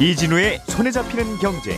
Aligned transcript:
이진우의 0.00 0.62
손에 0.66 0.90
잡히는 0.90 1.36
경제. 1.40 1.76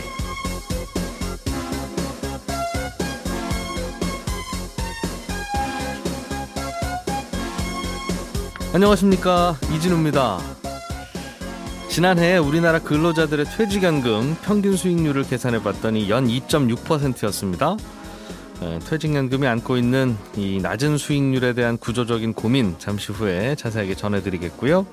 안녕하십니까 8.73 9.57
이진우입니다. 9.75 10.39
지난해 11.89 12.37
우리나라 12.37 12.79
근로자들의 12.79 13.45
퇴직연금 13.57 14.37
평균 14.41 14.77
수익률을 14.77 15.23
계산해 15.23 15.61
봤더니 15.61 16.09
연 16.09 16.25
2.6%였습니다. 16.25 17.75
퇴직연금이 18.87 19.45
안고 19.47 19.75
있는 19.75 20.15
이 20.37 20.59
낮은 20.61 20.97
수익률에 20.97 21.51
대한 21.51 21.77
구조적인 21.77 22.35
고민 22.35 22.75
잠시 22.79 23.11
후에 23.11 23.55
자세하게 23.55 23.95
전해드리겠고요. 23.95 24.87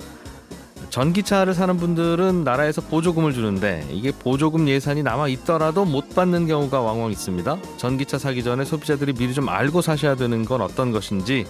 전기차를 0.90 1.54
사는 1.54 1.76
분들은 1.76 2.42
나라에서 2.42 2.80
보조금을 2.82 3.32
주는데 3.32 3.86
이게 3.90 4.10
보조금 4.10 4.68
예산이 4.68 5.02
남아 5.02 5.28
있더라도 5.28 5.84
못 5.84 6.14
받는 6.14 6.46
경우가 6.46 6.80
왕왕 6.80 7.12
있습니다. 7.12 7.58
전기차 7.76 8.18
사기 8.18 8.42
전에 8.42 8.64
소비자들이 8.64 9.12
미리 9.12 9.32
좀 9.32 9.48
알고 9.48 9.82
사셔야 9.82 10.16
되는 10.16 10.44
건 10.44 10.60
어떤 10.60 10.90
것인지 10.90 11.46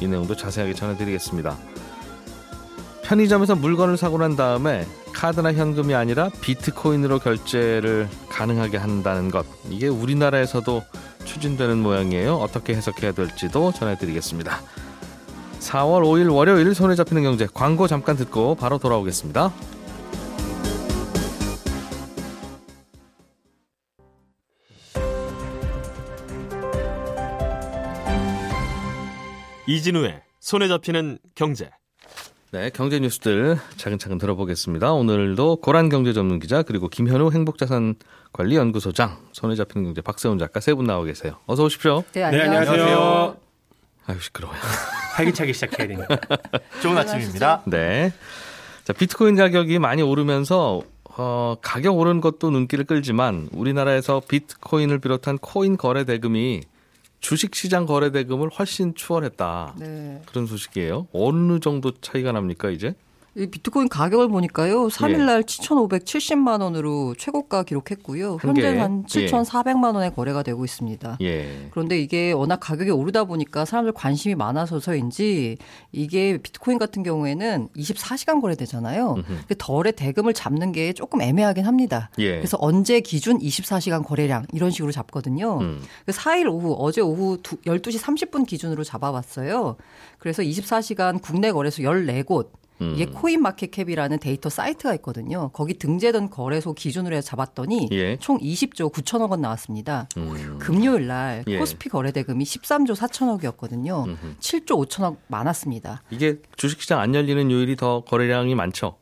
이 0.00 0.06
내용도 0.06 0.36
자세하게 0.36 0.74
전해드리겠습니다. 0.74 1.56
편의점에서 3.02 3.56
물건을 3.56 3.96
사고 3.96 4.18
난 4.18 4.36
다음에 4.36 4.86
카드나 5.12 5.52
현금이 5.52 5.94
아니라 5.94 6.30
비트코인으로 6.40 7.18
결제를 7.18 8.08
가능하게 8.28 8.76
한다는 8.76 9.30
것 9.30 9.46
이게 9.68 9.88
우리나라에서도 9.88 10.82
추진되는 11.24 11.78
모양이에요. 11.78 12.34
어떻게 12.36 12.74
해석해야 12.74 13.12
될지도 13.12 13.72
전해드리겠습니다. 13.72 14.60
4월 15.62 16.02
5일 16.02 16.34
월요일 16.34 16.74
손에 16.74 16.94
잡히는 16.96 17.22
경제 17.22 17.46
광고 17.52 17.86
잠깐 17.86 18.16
듣고 18.16 18.56
바로 18.56 18.78
돌아오겠습니다. 18.78 19.52
이진우의 29.66 30.22
손에 30.40 30.68
잡히는 30.68 31.18
경제. 31.34 31.70
네, 32.50 32.68
경제 32.70 32.98
뉴스들 33.00 33.58
차근차근 33.76 34.18
들어보겠습니다. 34.18 34.92
오늘도 34.92 35.56
고란 35.56 35.88
경제 35.88 36.12
전문 36.12 36.38
기자 36.38 36.62
그리고 36.62 36.88
김현우 36.88 37.30
행복자산관리연구소장 37.32 39.16
손에 39.32 39.54
잡히는 39.54 39.84
경제 39.86 40.02
박세훈 40.02 40.38
작가 40.38 40.60
세 40.60 40.74
분 40.74 40.84
나와 40.84 41.04
계세요. 41.04 41.38
어서 41.46 41.64
오십시오. 41.64 42.04
네, 42.12 42.24
안녕하세요. 42.24 42.52
네, 42.52 42.58
안녕하세요. 42.58 43.36
아유 44.06 44.20
시끄러워요. 44.20 44.58
활기차게 45.12 45.52
시작해야 45.52 45.88
되니까. 45.88 46.18
좋은 46.82 46.96
아침입니다. 46.96 47.62
네. 47.66 48.12
자, 48.84 48.92
비트코인 48.92 49.36
가격이 49.36 49.78
많이 49.78 50.02
오르면서 50.02 50.82
어, 51.04 51.56
가격 51.60 51.98
오른 51.98 52.20
것도 52.20 52.50
눈길을 52.50 52.84
끌지만 52.84 53.48
우리나라에서 53.52 54.22
비트코인을 54.26 54.98
비롯한 54.98 55.38
코인 55.38 55.76
거래 55.76 56.04
대금이 56.04 56.62
주식시장 57.20 57.86
거래 57.86 58.10
대금을 58.10 58.48
훨씬 58.48 58.94
추월했다. 58.94 59.74
네. 59.78 60.22
그런 60.26 60.46
소식이에요. 60.46 61.06
어느 61.12 61.60
정도 61.60 61.92
차이가 62.00 62.32
납니까 62.32 62.70
이제? 62.70 62.94
이 63.34 63.46
비트코인 63.46 63.88
가격을 63.88 64.28
보니까요. 64.28 64.88
3일날 64.88 65.38
예. 65.38 65.40
7,570만 65.40 66.60
원으로 66.60 67.14
최고가 67.16 67.62
기록했고요. 67.62 68.36
현재 68.40 68.76
한 68.76 69.04
7,400만 69.04 69.94
원에 69.94 70.10
거래가 70.10 70.42
되고 70.42 70.62
있습니다. 70.64 71.16
예. 71.22 71.68
그런데 71.70 71.98
이게 71.98 72.32
워낙 72.32 72.58
가격이 72.60 72.90
오르다 72.90 73.24
보니까 73.24 73.64
사람들 73.64 73.92
관심이 73.92 74.34
많아서서인지 74.34 75.56
이게 75.92 76.36
비트코인 76.36 76.78
같은 76.78 77.02
경우에는 77.02 77.68
24시간 77.74 78.42
거래되잖아요. 78.42 79.16
거래 79.56 79.94
대금을 79.94 80.34
잡는 80.34 80.72
게 80.72 80.92
조금 80.92 81.22
애매하긴 81.22 81.64
합니다. 81.64 82.10
예. 82.18 82.36
그래서 82.36 82.58
언제 82.60 83.00
기준 83.00 83.38
24시간 83.38 84.04
거래량 84.04 84.44
이런 84.52 84.70
식으로 84.70 84.92
잡거든요. 84.92 85.58
음. 85.60 85.82
4일 86.06 86.52
오후 86.52 86.76
어제 86.78 87.00
오후 87.00 87.38
12시 87.38 87.98
30분 87.98 88.46
기준으로 88.46 88.84
잡아봤어요. 88.84 89.76
그래서 90.18 90.42
24시간 90.42 91.22
국내 91.22 91.50
거래소 91.50 91.82
14곳 91.82 92.61
음. 92.80 92.94
이게 92.94 93.06
코인마켓캡이라는 93.06 94.18
데이터 94.18 94.48
사이트가 94.48 94.94
있거든요. 94.96 95.50
거기 95.52 95.74
등재된 95.74 96.30
거래소 96.30 96.72
기준으로 96.74 97.14
해서 97.14 97.26
잡았더니 97.28 97.88
예. 97.92 98.16
총 98.18 98.38
20조 98.38 98.92
9천억 98.92 99.30
원 99.30 99.40
나왔습니다. 99.40 100.08
음. 100.16 100.58
금요일 100.58 101.06
날 101.06 101.44
예. 101.46 101.58
코스피 101.58 101.88
거래 101.88 102.10
대금이 102.12 102.44
13조 102.44 102.96
4천억이었거든요. 102.96 104.06
음흠. 104.06 104.36
7조 104.40 104.86
5천억 104.86 105.16
많았습니다. 105.28 106.02
이게 106.10 106.38
주식시장 106.56 106.98
안 106.98 107.14
열리는 107.14 107.50
요일이 107.50 107.76
더 107.76 108.02
거래량이 108.04 108.54
많죠. 108.54 108.96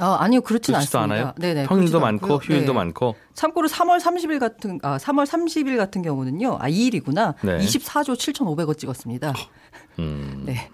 아, 0.00 0.16
아니요. 0.20 0.40
그렇진 0.40 0.74
않습니다. 0.74 1.02
않아요? 1.02 1.34
네네. 1.38 1.66
평일도 1.66 2.00
많고 2.00 2.36
휴일도 2.38 2.72
네. 2.72 2.72
많고. 2.72 3.14
참고로 3.34 3.68
3월 3.68 4.00
30일 4.00 4.40
같은 4.40 4.80
아, 4.82 4.96
3월 4.96 5.24
30일 5.24 5.76
같은 5.76 6.02
경우는요. 6.02 6.58
아, 6.60 6.68
2일이구나. 6.68 7.34
네. 7.42 7.58
24조 7.58 8.14
7,500억 8.16 8.76
찍었습니다. 8.76 9.32
음. 10.00 10.42
네. 10.46 10.68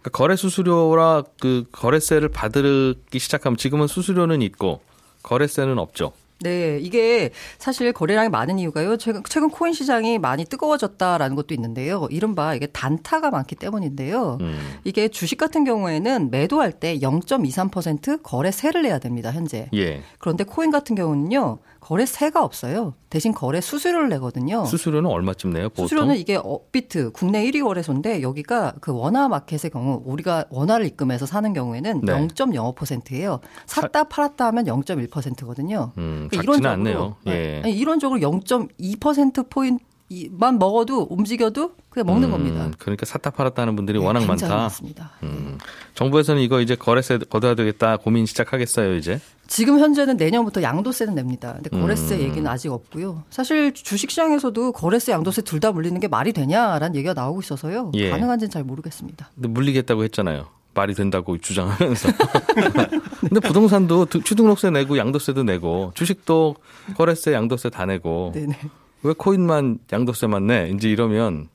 그러니까 0.00 0.10
거래 0.16 0.36
수수료라 0.36 1.24
그 1.40 1.64
거래세를 1.72 2.28
받기 2.28 3.18
시작하면 3.18 3.56
지금은 3.56 3.86
수수료는 3.86 4.42
있고 4.42 4.80
거래세는 5.22 5.78
없죠. 5.78 6.12
네, 6.42 6.78
이게 6.80 7.30
사실 7.58 7.92
거래량이 7.92 8.30
많은 8.30 8.58
이유가요. 8.58 8.96
최근, 8.96 9.22
최근 9.28 9.50
코인 9.50 9.74
시장이 9.74 10.18
많이 10.18 10.46
뜨거워졌다라는 10.46 11.36
것도 11.36 11.54
있는데요. 11.54 12.08
이른바 12.10 12.54
이게 12.54 12.66
단타가 12.66 13.30
많기 13.30 13.54
때문인데요. 13.56 14.38
음. 14.40 14.58
이게 14.84 15.08
주식 15.08 15.36
같은 15.36 15.64
경우에는 15.64 16.30
매도할 16.30 16.72
때 16.72 16.98
0.23% 16.98 18.22
거래세를 18.22 18.82
내야 18.82 18.98
됩니다, 18.98 19.30
현재. 19.32 19.68
예. 19.74 20.02
그런데 20.18 20.44
코인 20.44 20.70
같은 20.70 20.96
경우는요. 20.96 21.58
거래세가 21.80 22.44
없어요. 22.44 22.94
대신 23.08 23.32
거래 23.32 23.60
수수료를 23.60 24.08
내거든요. 24.10 24.64
수수료는 24.64 25.10
얼마쯤 25.10 25.50
내요? 25.50 25.68
보통? 25.70 25.86
수수료는 25.86 26.16
이게 26.16 26.36
업비트 26.36 27.10
국내 27.12 27.44
1위 27.44 27.62
거래소인데 27.64 28.22
여기가 28.22 28.74
그 28.80 28.92
원화 28.92 29.28
마켓의 29.28 29.70
경우 29.70 30.02
우리가 30.04 30.44
원화를 30.50 30.86
입금해서 30.86 31.26
사는 31.26 31.52
경우에는 31.52 32.02
네. 32.02 32.12
0.05%예요. 32.28 33.40
샀다 33.66 34.04
팔았다 34.04 34.46
하면 34.46 34.66
0.1%거든요. 34.66 35.92
음, 35.98 36.28
그러니까 36.30 36.42
이론적으로 36.42 36.70
낫네요. 36.70 37.16
예. 37.26 37.62
아니, 37.64 37.74
이론적으로 37.76 38.20
0.2% 38.20 39.48
포인트 39.50 39.84
만 40.32 40.58
먹어도 40.58 41.06
움직여도 41.08 41.72
그냥 41.88 42.06
먹는 42.06 42.28
음, 42.28 42.30
겁니다. 42.32 42.70
그러니까 42.78 43.06
샀다 43.06 43.30
팔았다는 43.30 43.76
분들이 43.76 43.98
네, 44.00 44.04
워낙 44.04 44.24
많다. 44.26 44.48
많습니다. 44.48 45.12
음, 45.22 45.56
정부에서는 45.94 46.42
이거 46.42 46.60
이제 46.60 46.74
거래세 46.74 47.18
걷어야 47.30 47.54
되겠다 47.54 47.96
고민 47.96 48.26
시작하겠어요 48.26 48.96
이제. 48.96 49.20
지금 49.46 49.78
현재는 49.78 50.16
내년부터 50.16 50.62
양도세는 50.62 51.14
냅니다. 51.14 51.54
근데 51.54 51.70
거래세 51.70 52.16
음. 52.16 52.20
얘기는 52.22 52.46
아직 52.50 52.72
없고요. 52.72 53.22
사실 53.30 53.72
주식시장에서도 53.72 54.72
거래세, 54.72 55.12
양도세 55.12 55.42
둘 55.42 55.60
다 55.60 55.72
물리는 55.72 56.00
게 56.00 56.08
말이 56.08 56.32
되냐라는 56.32 56.96
얘기가 56.96 57.12
나오고 57.12 57.40
있어서요. 57.40 57.92
예. 57.94 58.08
가능한지는 58.10 58.50
잘 58.50 58.64
모르겠습니다. 58.64 59.30
근데 59.34 59.48
물리겠다고 59.48 60.02
했잖아요. 60.04 60.46
말이 60.72 60.94
된다고 60.94 61.36
주장하면서. 61.36 62.08
근데 63.20 63.40
부동산도 63.40 64.06
취등록세 64.06 64.70
내고 64.70 64.96
양도세도 64.96 65.42
내고 65.42 65.92
주식도 65.94 66.56
거래세, 66.96 67.32
양도세 67.34 67.68
다 67.70 67.84
내고. 67.86 68.32
네네. 68.34 68.56
왜 69.02 69.14
코인만 69.16 69.78
양도세만 69.92 70.46
내? 70.46 70.70
이제 70.74 70.90
이러면 70.90 71.48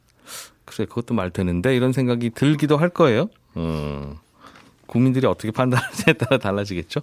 글쎄 0.65 0.85
그것도 0.85 1.13
말 1.13 1.29
되는데 1.29 1.75
이런 1.75 1.93
생각이 1.93 2.31
들기도 2.31 2.77
할 2.77 2.89
거예요. 2.89 3.29
음. 3.57 4.15
국민들이 4.87 5.27
어떻게 5.27 5.51
판단하느냐에 5.51 6.13
따라 6.17 6.37
달라지겠죠. 6.37 7.01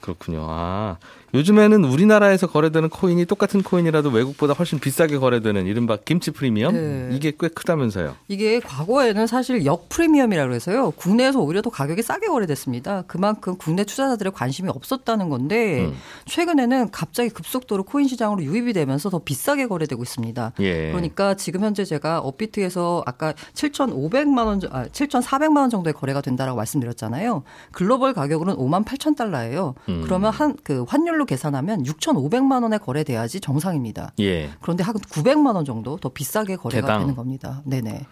그렇군요. 0.00 0.46
아, 0.48 0.98
요즘에는 1.34 1.84
우리나라에서 1.84 2.46
거래되는 2.46 2.88
코인이 2.88 3.24
똑같은 3.26 3.62
코인이라도 3.62 4.10
외국보다 4.10 4.54
훨씬 4.54 4.78
비싸게 4.78 5.18
거래되는 5.18 5.66
이른바 5.66 5.96
김치 5.96 6.30
프리미엄 6.30 6.74
네. 6.74 7.10
이게 7.12 7.32
꽤 7.38 7.48
크다면서요. 7.48 8.16
이게 8.28 8.60
과거에는 8.60 9.26
사실 9.26 9.64
역 9.66 9.88
프리미엄이라고 9.88 10.54
해서요. 10.54 10.92
국내에서 10.92 11.40
오히려 11.40 11.62
더 11.62 11.70
가격이 11.70 12.02
싸게 12.02 12.28
거래됐습니다. 12.28 13.02
그만큼 13.06 13.56
국내 13.58 13.84
투자자들의 13.84 14.32
관심이 14.32 14.68
없었다는 14.68 15.28
건데 15.28 15.86
음. 15.86 15.94
최근에는 16.26 16.90
갑자기 16.90 17.30
급속도로 17.30 17.84
코인 17.84 18.08
시장으로 18.08 18.42
유입이 18.42 18.72
되면서 18.72 19.10
더 19.10 19.18
비싸게 19.18 19.66
거래되고 19.66 20.02
있습니다. 20.02 20.52
예. 20.60 20.90
그러니까 20.90 21.34
지금 21.34 21.62
현재 21.62 21.84
제가 21.84 22.20
업비트에서 22.20 23.02
아까 23.06 23.34
7,500만 23.54 24.46
원, 24.46 24.60
아, 24.70 24.86
7,400만 24.86 25.58
원 25.58 25.70
정도의 25.70 25.94
거래가 25.94 26.20
된다라고 26.20 26.56
말씀드렸잖아요. 26.56 27.42
글로벌 27.72 28.14
가격으로는 28.14 28.58
5만 28.58 28.84
8천 28.84 29.16
달러예요. 29.16 29.74
음. 29.88 30.02
그러면 30.04 30.32
한 30.32 30.54
그 30.62 30.84
환율로 30.88 31.23
환율로 31.24 31.26
계산하면 31.26 31.82
6,500만 31.84 32.62
원에 32.62 32.78
거래돼야지 32.78 33.40
정상입니다. 33.40 34.12
예. 34.20 34.50
그런데 34.60 34.84
한 34.84 34.94
900만 34.94 35.54
원 35.56 35.64
정도 35.64 35.96
더 35.96 36.10
비싸게 36.10 36.56
거래가 36.56 36.86
대당. 36.86 37.00
되는 37.00 37.14
겁니다. 37.16 37.62
네네. 37.64 38.06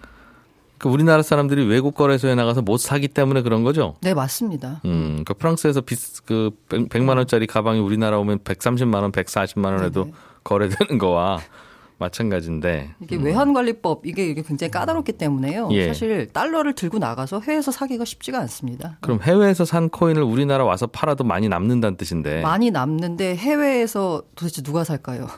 그 0.79 0.89
우리나라 0.89 1.23
사람들이 1.23 1.65
외국 1.65 1.95
거래소에 1.95 2.35
나가서 2.35 2.63
못 2.63 2.79
사기 2.79 3.07
때문에 3.07 3.43
그런 3.43 3.63
거죠? 3.63 3.95
네, 4.01 4.15
맞습니다. 4.15 4.81
음, 4.85 5.23
그 5.25 5.35
프랑스에서 5.35 5.83
비, 5.83 5.95
그 6.25 6.51
100 6.69 7.03
만 7.05 7.19
원짜리 7.19 7.47
가방이 7.47 7.79
우리나라 7.79 8.19
오면 8.19 8.41
130만 8.41 9.03
원, 9.03 9.13
140만 9.13 9.67
원에도 9.77 10.05
네네. 10.05 10.17
거래되는 10.43 10.99
거와 10.99 11.39
마찬가지인데 12.03 12.91
이게 13.01 13.17
음. 13.17 13.25
외환관리법 13.25 14.03
이게, 14.05 14.27
이게 14.29 14.43
굉장히 14.43 14.71
까다롭기 14.71 15.13
때문에요. 15.13 15.69
예. 15.73 15.89
사실 15.89 16.29
달러를 16.33 16.75
들고 16.75 16.99
나가서 16.99 17.41
해외에서 17.41 17.71
사기가 17.71 18.05
쉽지가 18.05 18.39
않습니다. 18.41 18.99
그럼 19.01 19.21
해외에서 19.23 19.65
산 19.65 19.89
코인을 19.89 20.23
우리나라 20.23 20.65
와서 20.65 20.87
팔아도 20.87 21.25
많이 21.25 21.49
남는다는 21.49 21.97
뜻인데 21.97 22.43
많이 22.43 22.71
남는데 22.71 23.37
해외에서 23.37 24.23
도대체 24.35 24.63
누가 24.63 24.85
살까요? 24.85 25.29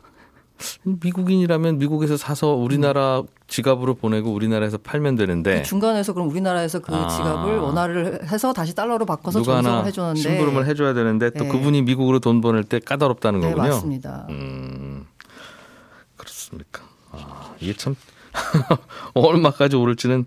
미국인이라면 0.85 1.79
미국에서 1.79 2.17
사서 2.17 2.55
우리나라 2.55 3.23
지갑으로 3.49 3.95
보내고 3.95 4.33
우리나라에서 4.33 4.79
팔면 4.79 5.17
되는데 5.17 5.59
그 5.59 5.63
중간에서 5.63 6.13
그럼 6.13 6.31
우리나라에서 6.31 6.79
그 6.79 6.95
아. 6.95 7.09
지갑을 7.09 7.59
원화를 7.59 8.21
해서 8.31 8.53
다시 8.53 8.75
달러로 8.75 9.05
바꿔서 9.05 9.43
전송을 9.43 9.87
해주는데 9.87 10.21
심부름을 10.21 10.67
해줘야 10.67 10.95
되는데 10.95 11.31
또 11.31 11.45
네. 11.45 11.51
그분이 11.51 11.83
미국으로 11.83 12.21
돈 12.21 12.41
보낼 12.41 12.65
때 12.65 12.79
까다롭다는 12.79 13.41
네, 13.41 13.51
거군요. 13.51 13.69
맞습니다. 13.69 14.27
음, 14.31 14.84
그렇습니까? 16.25 16.83
아, 17.13 17.55
이게 17.61 17.75
참 17.75 17.95
얼마까지 19.15 19.77
오를지는 19.77 20.27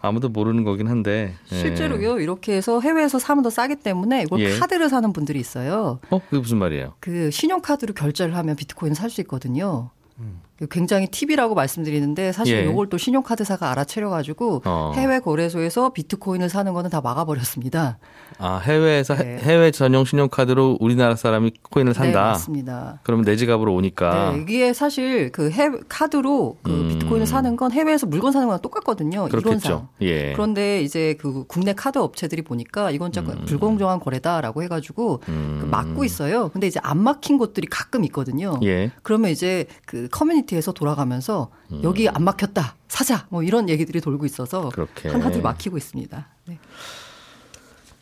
아무도 0.00 0.28
모르는 0.28 0.62
거긴 0.64 0.86
한데 0.88 1.34
예. 1.50 1.56
실제로요 1.56 2.20
이렇게 2.20 2.54
해서 2.54 2.80
해외에서 2.80 3.18
사면 3.18 3.42
더 3.42 3.50
싸기 3.50 3.76
때문에 3.76 4.22
이걸 4.22 4.40
예. 4.40 4.58
카드를 4.58 4.88
사는 4.88 5.12
분들이 5.12 5.40
있어요. 5.40 5.98
어 6.10 6.20
그게 6.20 6.38
무슨 6.38 6.58
말이에요? 6.58 6.94
그 7.00 7.30
신용카드로 7.30 7.94
결제를 7.94 8.36
하면 8.36 8.54
비트코인 8.56 8.94
살 8.94 9.10
수 9.10 9.20
있거든요. 9.22 9.90
음. 10.18 10.40
굉장히 10.66 11.06
팁이라고 11.06 11.54
말씀드리는데 11.54 12.32
사실 12.32 12.56
예. 12.56 12.70
이걸 12.70 12.88
또 12.88 12.98
신용카드사가 12.98 13.70
알아채려가지고 13.70 14.62
어. 14.64 14.92
해외 14.96 15.20
거래소에서 15.20 15.92
비트코인을 15.92 16.48
사는 16.48 16.72
거는 16.72 16.90
다 16.90 17.00
막아버렸습니다. 17.00 17.98
아 18.38 18.58
해외에서 18.58 19.14
네. 19.14 19.38
해외 19.38 19.70
전용 19.70 20.04
신용카드로 20.04 20.78
우리나라 20.80 21.14
사람이 21.14 21.52
코인을 21.70 21.94
산다. 21.94 22.22
네, 22.22 22.28
맞습니다. 22.30 23.00
그러면 23.04 23.24
내 23.24 23.36
지갑으로 23.36 23.72
오니까. 23.74 24.32
네, 24.32 24.42
이게 24.42 24.72
사실 24.72 25.30
그 25.30 25.50
해외 25.50 25.78
카드로 25.88 26.56
그 26.62 26.70
음. 26.72 26.88
비트코인을 26.88 27.26
사는 27.26 27.56
건 27.56 27.70
해외에서 27.70 28.06
물건 28.06 28.32
사는 28.32 28.46
거랑 28.46 28.60
똑같거든요. 28.60 29.28
그렇겠죠. 29.28 29.88
예. 30.02 30.32
그런데 30.32 30.82
이제 30.82 31.16
그 31.20 31.44
국내 31.46 31.72
카드 31.72 31.98
업체들이 31.98 32.42
보니까 32.42 32.90
이건 32.90 33.12
좀 33.12 33.28
음. 33.28 33.44
불공정한 33.44 34.00
거래다라고 34.00 34.62
해가지고 34.64 35.20
음. 35.28 35.58
그 35.60 35.66
막고 35.66 36.04
있어요. 36.04 36.48
근데 36.48 36.66
이제 36.66 36.80
안 36.82 36.98
막힌 36.98 37.38
곳들이 37.38 37.66
가끔 37.68 38.04
있거든요. 38.04 38.58
예. 38.64 38.90
그러면 39.02 39.30
이제 39.30 39.66
그 39.86 40.08
커뮤니티 40.10 40.47
에서 40.56 40.72
돌아가면서 40.72 41.50
음. 41.72 41.80
여기 41.84 42.08
안 42.08 42.24
막혔다 42.24 42.74
사자 42.88 43.26
뭐 43.28 43.42
이런 43.42 43.68
얘기들이 43.68 44.00
돌고 44.00 44.24
있어서 44.26 44.70
그렇게. 44.70 45.08
하나둘 45.08 45.42
막히고 45.42 45.76
있습니다. 45.76 46.26
네. 46.46 46.58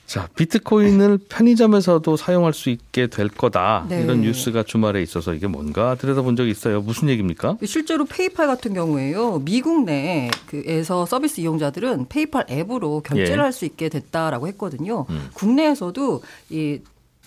자, 0.06 0.28
비트코인을 0.36 1.18
편의점에서도 1.28 2.16
사용할 2.16 2.52
수 2.52 2.70
있게 2.70 3.08
될 3.08 3.28
거다. 3.28 3.86
네. 3.88 4.02
이런 4.02 4.20
뉴스가 4.20 4.62
주말에 4.62 5.02
있어서 5.02 5.34
이게 5.34 5.48
뭔가 5.48 5.96
들여다본 5.96 6.36
적이 6.36 6.52
있어요. 6.52 6.80
무슨 6.80 7.08
얘기입니까? 7.08 7.56
실제로 7.64 8.04
페이팔 8.04 8.46
같은 8.46 8.72
경우에요. 8.72 9.40
미국 9.40 9.84
내에서 9.84 11.06
서비스 11.06 11.40
이용자들은 11.40 12.06
페이팔 12.08 12.46
앱으로 12.48 13.00
결제를 13.00 13.38
예. 13.38 13.42
할수 13.42 13.64
있게 13.64 13.88
됐다라고 13.88 14.46
했거든요. 14.46 15.06
음. 15.10 15.28
국내에서도 15.34 16.22
이 16.50 16.78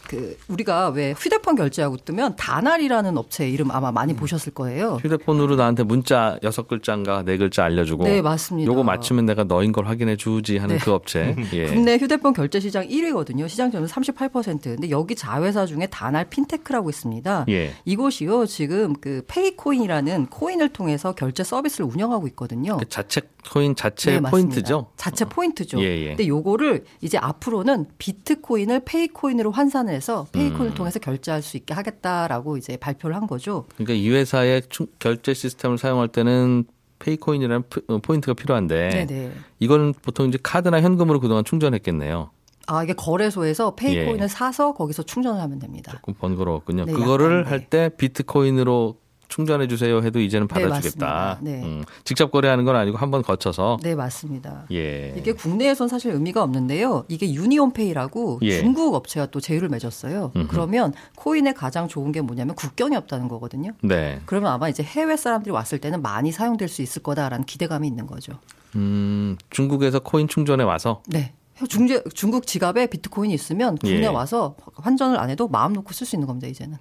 그 0.10 0.36
우리가 0.48 0.90
왜 0.90 1.14
휴대폰 1.16 1.56
결제하고 1.56 1.98
뜨면 1.98 2.36
다날이라는 2.36 3.16
업체 3.16 3.48
이름 3.48 3.70
아마 3.70 3.92
많이 3.92 4.14
음. 4.14 4.16
보셨을 4.16 4.56
거예요. 4.56 4.98
휴대폰으로 5.04 5.56
나한테 5.56 5.84
문자 5.84 6.40
여섯 6.42 6.68
글자인가 6.68 7.22
네 7.24 7.38
글자 7.38 7.64
알려주고 7.64 8.06
네 8.06 8.20
맞습니다. 8.24 8.72
요거 8.72 8.82
맞추면 8.82 9.28
내가 9.28 9.44
너인 9.44 9.72
걸 9.72 9.86
확인해 9.86 10.16
주지 10.16 10.58
하는 10.58 10.78
네. 10.80 10.84
그 10.84 10.92
업체. 10.92 11.36
예. 11.54 11.68
국내 11.68 11.98
휴대폰 11.98 12.34
결제 12.34 12.60
시장 12.60 12.88
1위거든요. 12.88 13.48
시장 13.48 13.70
점유율 13.70 13.88
38%. 13.88 14.64
근데 14.64 14.90
여기 14.90 15.16
자회사 15.16 15.68
중에 15.68 15.86
다날 15.86 16.28
핀테크라고 16.28 16.90
있습니다. 16.90 17.46
예. 17.50 17.74
이곳이요 17.86 18.48
지금 18.48 18.94
그 19.00 19.24
페이코인이라는 19.28 20.26
코인을 20.32 20.70
통해서 20.70 21.12
결제 21.14 21.44
서비스를 21.44 21.86
운영하고 21.86 22.28
있거든요. 22.30 22.78
그 22.78 22.90
자체 22.90 23.22
코인 23.52 23.76
자체 23.76 24.20
네, 24.20 24.30
포인트죠. 24.30 24.88
자체 24.98 25.26
포인트죠. 25.26 25.80
예, 25.82 25.86
예. 25.86 26.08
근데 26.10 26.28
요거를 26.28 26.84
이제 27.02 27.18
앞으로는 27.18 27.86
비트코인을 28.00 28.82
페이코인으로 28.86 29.52
환산을 29.52 29.99
해서 30.00 30.26
페이코인을 30.32 30.72
음. 30.72 30.74
통해서 30.74 30.98
결제할 31.00 31.42
수 31.42 31.58
있게 31.58 31.74
하겠다라고 31.74 32.56
이제 32.56 32.78
발표를 32.78 33.16
한 33.16 33.28
거죠. 33.28 33.66
그러니까 33.76 33.94
이 33.94 34.10
회사의 34.10 34.64
결제 34.98 35.34
시스템을 35.34 35.78
사용할 35.78 36.08
때는 36.08 36.64
페이코인이라는 37.00 37.64
어, 37.90 37.98
포인트가 38.00 38.34
필요한데 38.34 39.06
네네. 39.08 39.32
이거는 39.60 39.94
보통 40.02 40.28
이제 40.28 40.38
카드나 40.42 40.82
현금으로 40.82 41.20
그동안 41.20 41.44
충전했겠네요. 41.44 42.32
아, 42.68 42.84
이게 42.84 42.94
거래소에서 42.94 43.76
페이코인을 43.76 44.24
예. 44.24 44.28
사서 44.28 44.74
거기서 44.74 45.04
충전을 45.04 45.42
하면 45.42 45.60
됩니다. 45.60 45.92
조금 45.92 46.14
번거로웠군요. 46.14 46.86
네, 46.86 46.94
그거를 46.94 47.44
네. 47.44 47.50
할때 47.50 47.90
비트코인으로 47.98 48.98
충전해 49.30 49.68
주세요 49.68 50.02
해도 50.02 50.20
이제는 50.20 50.48
네, 50.48 50.62
받아주겠다. 50.66 51.38
네, 51.42 51.64
음, 51.64 51.84
직접 52.04 52.32
거래하는 52.32 52.66
건 52.66 52.76
아니고 52.76 52.98
한번 52.98 53.22
거쳐서. 53.22 53.78
네 53.82 53.96
맞습니다. 53.96 54.66
예. 54.72 55.14
이게 55.18 55.32
국내에선 55.32 55.88
사실 55.88 56.12
의미가 56.12 56.44
없는데요. 56.44 57.06
이게 57.08 57.32
유니온페이라고 57.32 58.40
예. 58.42 58.60
중국 58.60 58.96
업체가 58.96 59.28
또 59.28 59.40
제휴를 59.40 59.70
맺었어요. 59.70 60.32
음흠. 60.36 60.48
그러면 60.50 60.94
코인의 61.16 61.54
가장 61.54 61.88
좋은 61.88 62.12
게 62.12 62.22
뭐냐면 62.22 62.56
국경이 62.56 62.96
없다는 62.96 63.28
거거든요. 63.28 63.72
네. 63.82 64.20
그러면 64.26 64.52
아마 64.52 64.68
이제 64.68 64.84
해외 64.84 65.16
사람들이 65.16 65.54
왔을 65.54 65.78
때는 65.80 66.02
많이 66.02 66.32
사용될 66.32 66.68
수 66.68 66.82
있을 66.82 67.04
거다라는 67.04 67.46
기대감이 67.46 67.88
있는 67.88 68.08
거죠. 68.08 68.34
음, 68.76 69.38
중국에서 69.52 70.00
코인 70.00 70.28
충전에 70.28 70.64
와서. 70.64 71.04
네. 71.08 71.34
중제, 71.68 72.04
중국 72.16 72.48
지갑에 72.48 72.88
비트코인이 72.88 73.34
있으면 73.34 73.78
국내 73.78 74.04
예. 74.04 74.08
와서 74.08 74.56
환전을 74.76 75.20
안 75.20 75.30
해도 75.30 75.48
마음 75.48 75.74
놓고 75.74 75.94
쓸 75.94 76.08
수 76.08 76.16
있는 76.16 76.26
겁니다 76.26 76.48
이제는. 76.48 76.78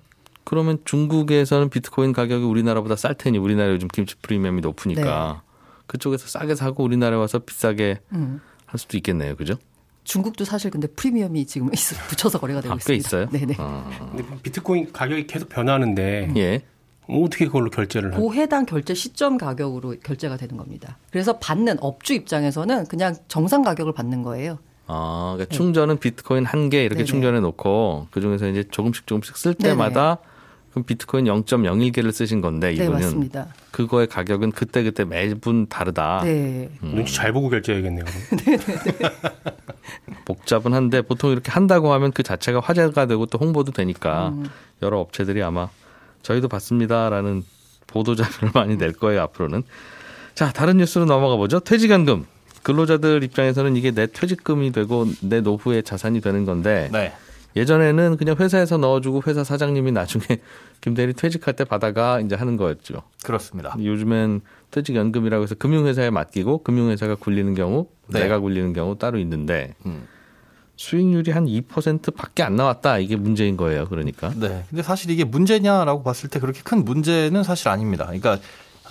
그러면 0.49 0.79
중국에서는 0.87 1.69
비트코인 1.69 2.15
가격이 2.15 2.43
우리나라보다 2.43 2.97
쌀 2.97 3.15
테니 3.15 3.37
우리나라 3.37 3.71
요즘 3.71 3.87
김치 3.87 4.17
프리미엄이 4.17 4.63
높으니까 4.63 5.43
네. 5.45 5.81
그쪽에서 5.87 6.27
싸게 6.27 6.55
사고 6.55 6.83
우리나라에 6.85 7.19
와서 7.19 7.39
비싸게 7.39 7.99
음. 8.13 8.41
할 8.65 8.79
수도 8.79 8.97
있겠네요. 8.97 9.37
그죠? 9.37 9.57
중국도 10.05 10.47
사실 10.47 10.71
근데 10.71 10.87
프리미엄이 10.87 11.45
지금 11.45 11.69
붙여서 12.09 12.41
거래가 12.41 12.63
되고 12.63 12.73
아, 12.73 12.77
있습니다. 12.77 13.07
있어요? 13.07 13.29
네네. 13.29 13.57
아. 13.59 14.09
근데 14.17 14.25
비트코인 14.43 14.91
가격이 14.91 15.27
계속 15.27 15.51
변하는데 15.51 16.33
예. 16.39 16.63
어떻게 17.07 17.45
그걸로 17.45 17.69
결제를 17.69 18.15
하고? 18.15 18.31
그 18.31 18.35
해당 18.35 18.65
결제 18.65 18.95
시점 18.95 19.37
가격으로 19.37 19.97
결제가 20.03 20.39
되는 20.39 20.57
겁니다. 20.57 20.97
그래서 21.11 21.39
받는 21.39 21.77
업주 21.83 22.15
입장에서는 22.15 22.87
그냥 22.87 23.15
정상 23.29 23.61
가격을 23.61 23.93
받는 23.93 24.23
거예요. 24.23 24.59
아, 24.87 25.35
그러니까 25.35 25.51
네. 25.51 25.57
충전은 25.59 25.99
비트코인 25.99 26.47
한 26.47 26.71
개 26.71 26.81
이렇게 26.81 27.01
네네. 27.01 27.05
충전해 27.05 27.41
놓고 27.41 28.07
그 28.11 28.23
중에서 28.23 28.49
이제 28.49 28.65
조금씩 28.71 29.07
조금씩 29.07 29.37
쓸 29.37 29.53
때마다 29.53 30.17
네네. 30.17 30.28
그럼 30.79 30.85
비트코인 30.85 31.25
0.01개를 31.25 32.13
쓰신 32.13 32.41
건데 32.41 32.69
네, 32.69 32.75
이분은 32.75 32.99
네, 32.99 33.05
맞습니다. 33.05 33.47
그거의 33.73 34.07
가격은 34.07 34.53
그때 34.53 34.83
그때 34.83 35.05
매분 35.05 35.67
다르다. 35.67 36.23
네. 36.25 36.69
음. 36.83 36.93
눈치 36.95 37.15
잘 37.15 37.33
보고 37.33 37.49
결제해야겠네요. 37.49 38.05
복잡은 40.25 40.75
한데 40.75 41.03
보통 41.03 41.33
이렇게 41.33 41.51
한다고 41.51 41.93
하면 41.93 42.13
그 42.13 42.23
자체가 42.23 42.61
화제가 42.61 43.07
되고 43.07 43.27
또 43.27 43.39
홍보도 43.39 43.73
되니까 43.73 44.29
음. 44.29 44.47
여러 44.83 45.01
업체들이 45.01 45.43
아마 45.43 45.69
저희도 46.23 46.49
받습니다라는 46.49 47.43
보도 47.87 48.15
자료를 48.15 48.51
많이 48.55 48.77
낼 48.77 48.93
거예요 48.93 49.23
앞으로는. 49.23 49.63
자 50.35 50.53
다른 50.53 50.77
뉴스로 50.77 51.07
넘어가 51.07 51.37
보죠. 51.37 51.61
퇴직연금 51.61 52.27
근로자들 52.63 53.25
입장에서는 53.25 53.75
이게 53.77 53.91
내 53.91 54.07
퇴직금이 54.07 54.71
되고 54.71 55.07
내 55.23 55.41
노후의 55.41 55.83
자산이 55.83 56.21
되는 56.21 56.45
건데. 56.45 56.89
네. 56.93 57.13
예전에는 57.57 58.17
그냥 58.17 58.37
회사에서 58.39 58.77
넣어주고 58.77 59.23
회사 59.27 59.43
사장님이 59.43 59.93
나중에 59.93 60.25
김대리 60.81 61.13
퇴직할 61.13 61.55
때 61.57 61.65
받아가 61.65 62.21
이제 62.21 62.35
하는 62.35 62.57
거였죠. 62.57 63.03
그렇습니다. 63.25 63.75
요즘엔 63.79 64.43
퇴직연금이라고 64.71 65.43
해서 65.43 65.55
금융회사에 65.55 66.11
맡기고 66.11 66.63
금융회사가 66.63 67.17
굴리는 67.17 67.55
경우, 67.55 67.89
네. 68.09 68.21
내가 68.21 68.39
굴리는 68.39 68.73
경우 68.73 68.97
따로 68.97 69.19
있는데 69.19 69.75
음. 69.87 70.07
수익률이 70.77 71.33
한 71.33 71.47
2%밖에 71.47 72.45
안 72.45 72.55
나왔다. 72.55 72.99
이게 72.99 73.17
문제인 73.17 73.57
거예요. 73.57 73.89
그러니까. 73.89 74.33
네. 74.37 74.65
근데 74.71 74.83
사실 74.83 75.11
이게 75.11 75.25
문제냐라고 75.25 76.05
봤을 76.05 76.31
때 76.31 76.39
그렇게 76.39 76.61
큰 76.63 76.85
문제는 76.85 77.43
사실 77.43 77.69
아닙니다. 77.69 78.05
그러니까 78.05 78.39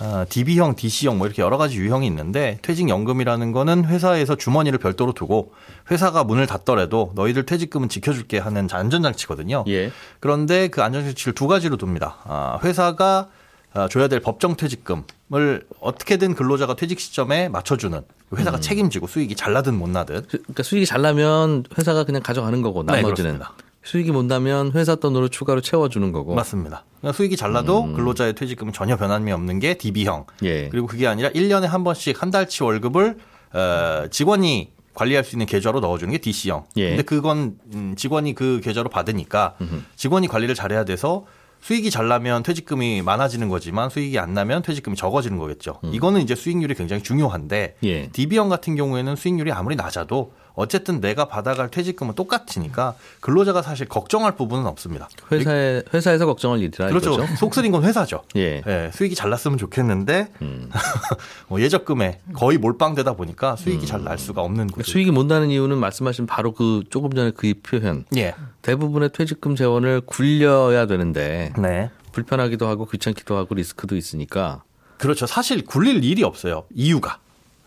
아, 0.00 0.24
DB형, 0.28 0.76
DC형 0.76 1.18
뭐 1.18 1.26
이렇게 1.26 1.42
여러 1.42 1.56
가지 1.58 1.76
유형이 1.78 2.06
있는데 2.06 2.58
퇴직연금이라는 2.62 3.52
거는 3.52 3.84
회사에서 3.84 4.36
주머니를 4.36 4.78
별도로 4.78 5.12
두고 5.12 5.52
회사가 5.90 6.24
문을 6.24 6.46
닫더라도 6.46 7.12
너희들 7.14 7.46
퇴직금은 7.46 7.88
지켜줄게 7.88 8.38
하는 8.38 8.68
안전장치거든요. 8.70 9.64
예. 9.68 9.90
그런데 10.20 10.68
그 10.68 10.82
안전장치를 10.82 11.34
두 11.34 11.48
가지로 11.48 11.76
둡니다. 11.80 12.16
아, 12.24 12.58
회사가 12.62 13.28
아, 13.74 13.88
줘야 13.88 14.08
될 14.08 14.20
법정 14.20 14.56
퇴직금을 14.56 15.66
어떻게든 15.80 16.34
근로자가 16.34 16.74
퇴직 16.76 17.00
시점에 17.00 17.48
맞춰주는 17.48 18.00
회사가 18.36 18.58
음. 18.58 18.60
책임지고 18.60 19.06
수익이 19.06 19.36
잘 19.36 19.52
나든 19.52 19.74
못 19.74 19.88
나든. 19.88 20.22
그러니까 20.28 20.62
수익이 20.62 20.86
잘 20.86 21.02
나면 21.02 21.64
회사가 21.76 22.04
그냥 22.04 22.22
가져가는 22.22 22.62
거고 22.62 22.82
네, 22.84 23.02
나머지는. 23.02 23.38
네, 23.38 23.44
수익이 23.88 24.12
못 24.12 24.26
나면 24.26 24.72
회사 24.74 24.96
돈으로 24.96 25.28
추가로 25.28 25.62
채워주는 25.62 26.12
거고. 26.12 26.34
맞습니다. 26.34 26.84
그러니까 26.98 27.16
수익이 27.16 27.36
잘 27.36 27.52
나도 27.52 27.84
음. 27.84 27.94
근로자의 27.94 28.34
퇴직금은 28.34 28.74
전혀 28.74 28.98
변함이 28.98 29.32
없는 29.32 29.60
게 29.60 29.78
DB형. 29.78 30.26
예. 30.42 30.68
그리고 30.68 30.86
그게 30.86 31.06
아니라 31.06 31.30
1년에 31.30 31.62
한 31.62 31.84
번씩 31.84 32.20
한 32.20 32.30
달치 32.30 32.62
월급을 32.64 33.16
어, 33.54 34.06
직원이 34.10 34.72
관리할 34.92 35.24
수 35.24 35.36
있는 35.36 35.46
계좌로 35.46 35.80
넣어주는 35.80 36.12
게 36.12 36.18
DC형. 36.18 36.66
예. 36.76 36.90
근데 36.90 37.02
그건 37.02 37.56
음, 37.72 37.94
직원이 37.96 38.34
그 38.34 38.60
계좌로 38.62 38.90
받으니까 38.90 39.56
직원이 39.96 40.28
관리를 40.28 40.54
잘해야 40.54 40.84
돼서 40.84 41.24
수익이 41.60 41.90
잘 41.90 42.08
나면 42.08 42.42
퇴직금이 42.42 43.00
많아지는 43.02 43.48
거지만 43.48 43.88
수익이 43.88 44.18
안 44.18 44.34
나면 44.34 44.62
퇴직금이 44.62 44.96
적어지는 44.96 45.38
거겠죠. 45.38 45.80
음. 45.84 45.94
이거는 45.94 46.20
이제 46.20 46.34
수익률이 46.34 46.74
굉장히 46.74 47.02
중요한데 47.02 47.76
예. 47.84 48.08
DB형 48.08 48.48
같은 48.50 48.76
경우에는 48.76 49.16
수익률이 49.16 49.50
아무리 49.50 49.76
낮아도 49.76 50.32
어쨌든 50.58 51.00
내가 51.00 51.26
받아갈 51.26 51.70
퇴직금은 51.70 52.14
똑같으니까 52.14 52.96
근로자가 53.20 53.62
사실 53.62 53.86
걱정할 53.86 54.34
부분은 54.34 54.66
없습니다. 54.66 55.08
회사에 55.30 55.82
회사에서 55.94 56.26
걱정할 56.26 56.58
일이라 56.58 56.88
그렇죠. 56.88 57.14
이거죠? 57.14 57.36
속 57.36 57.54
쓰린 57.54 57.70
건 57.70 57.84
회사죠. 57.84 58.24
예. 58.34 58.62
예. 58.66 58.90
수익이 58.92 59.14
잘 59.14 59.30
났으면 59.30 59.56
좋겠는데 59.56 60.32
음. 60.42 60.68
뭐 61.46 61.60
예적금에 61.60 62.20
거의 62.32 62.58
몰빵되다 62.58 63.12
보니까 63.12 63.54
수익이 63.54 63.84
음. 63.84 63.86
잘날 63.86 64.18
수가 64.18 64.42
없는 64.42 64.66
거죠. 64.66 64.90
수익이 64.90 65.12
못 65.12 65.26
나는 65.26 65.50
이유는 65.50 65.78
말씀하신 65.78 66.26
바로 66.26 66.52
그 66.52 66.82
조금 66.90 67.12
전에 67.12 67.30
그 67.30 67.54
표현. 67.62 68.04
예. 68.16 68.34
대부분의 68.62 69.10
퇴직금 69.12 69.54
재원을 69.54 70.00
굴려야 70.00 70.86
되는데 70.86 71.52
네. 71.56 71.90
불편하기도 72.10 72.66
하고 72.66 72.84
귀찮기도 72.86 73.36
하고 73.36 73.54
리스크도 73.54 73.94
있으니까 73.94 74.64
그렇죠. 74.96 75.26
사실 75.26 75.64
굴릴 75.64 76.02
일이 76.02 76.24
없어요. 76.24 76.64
이유가 76.74 77.20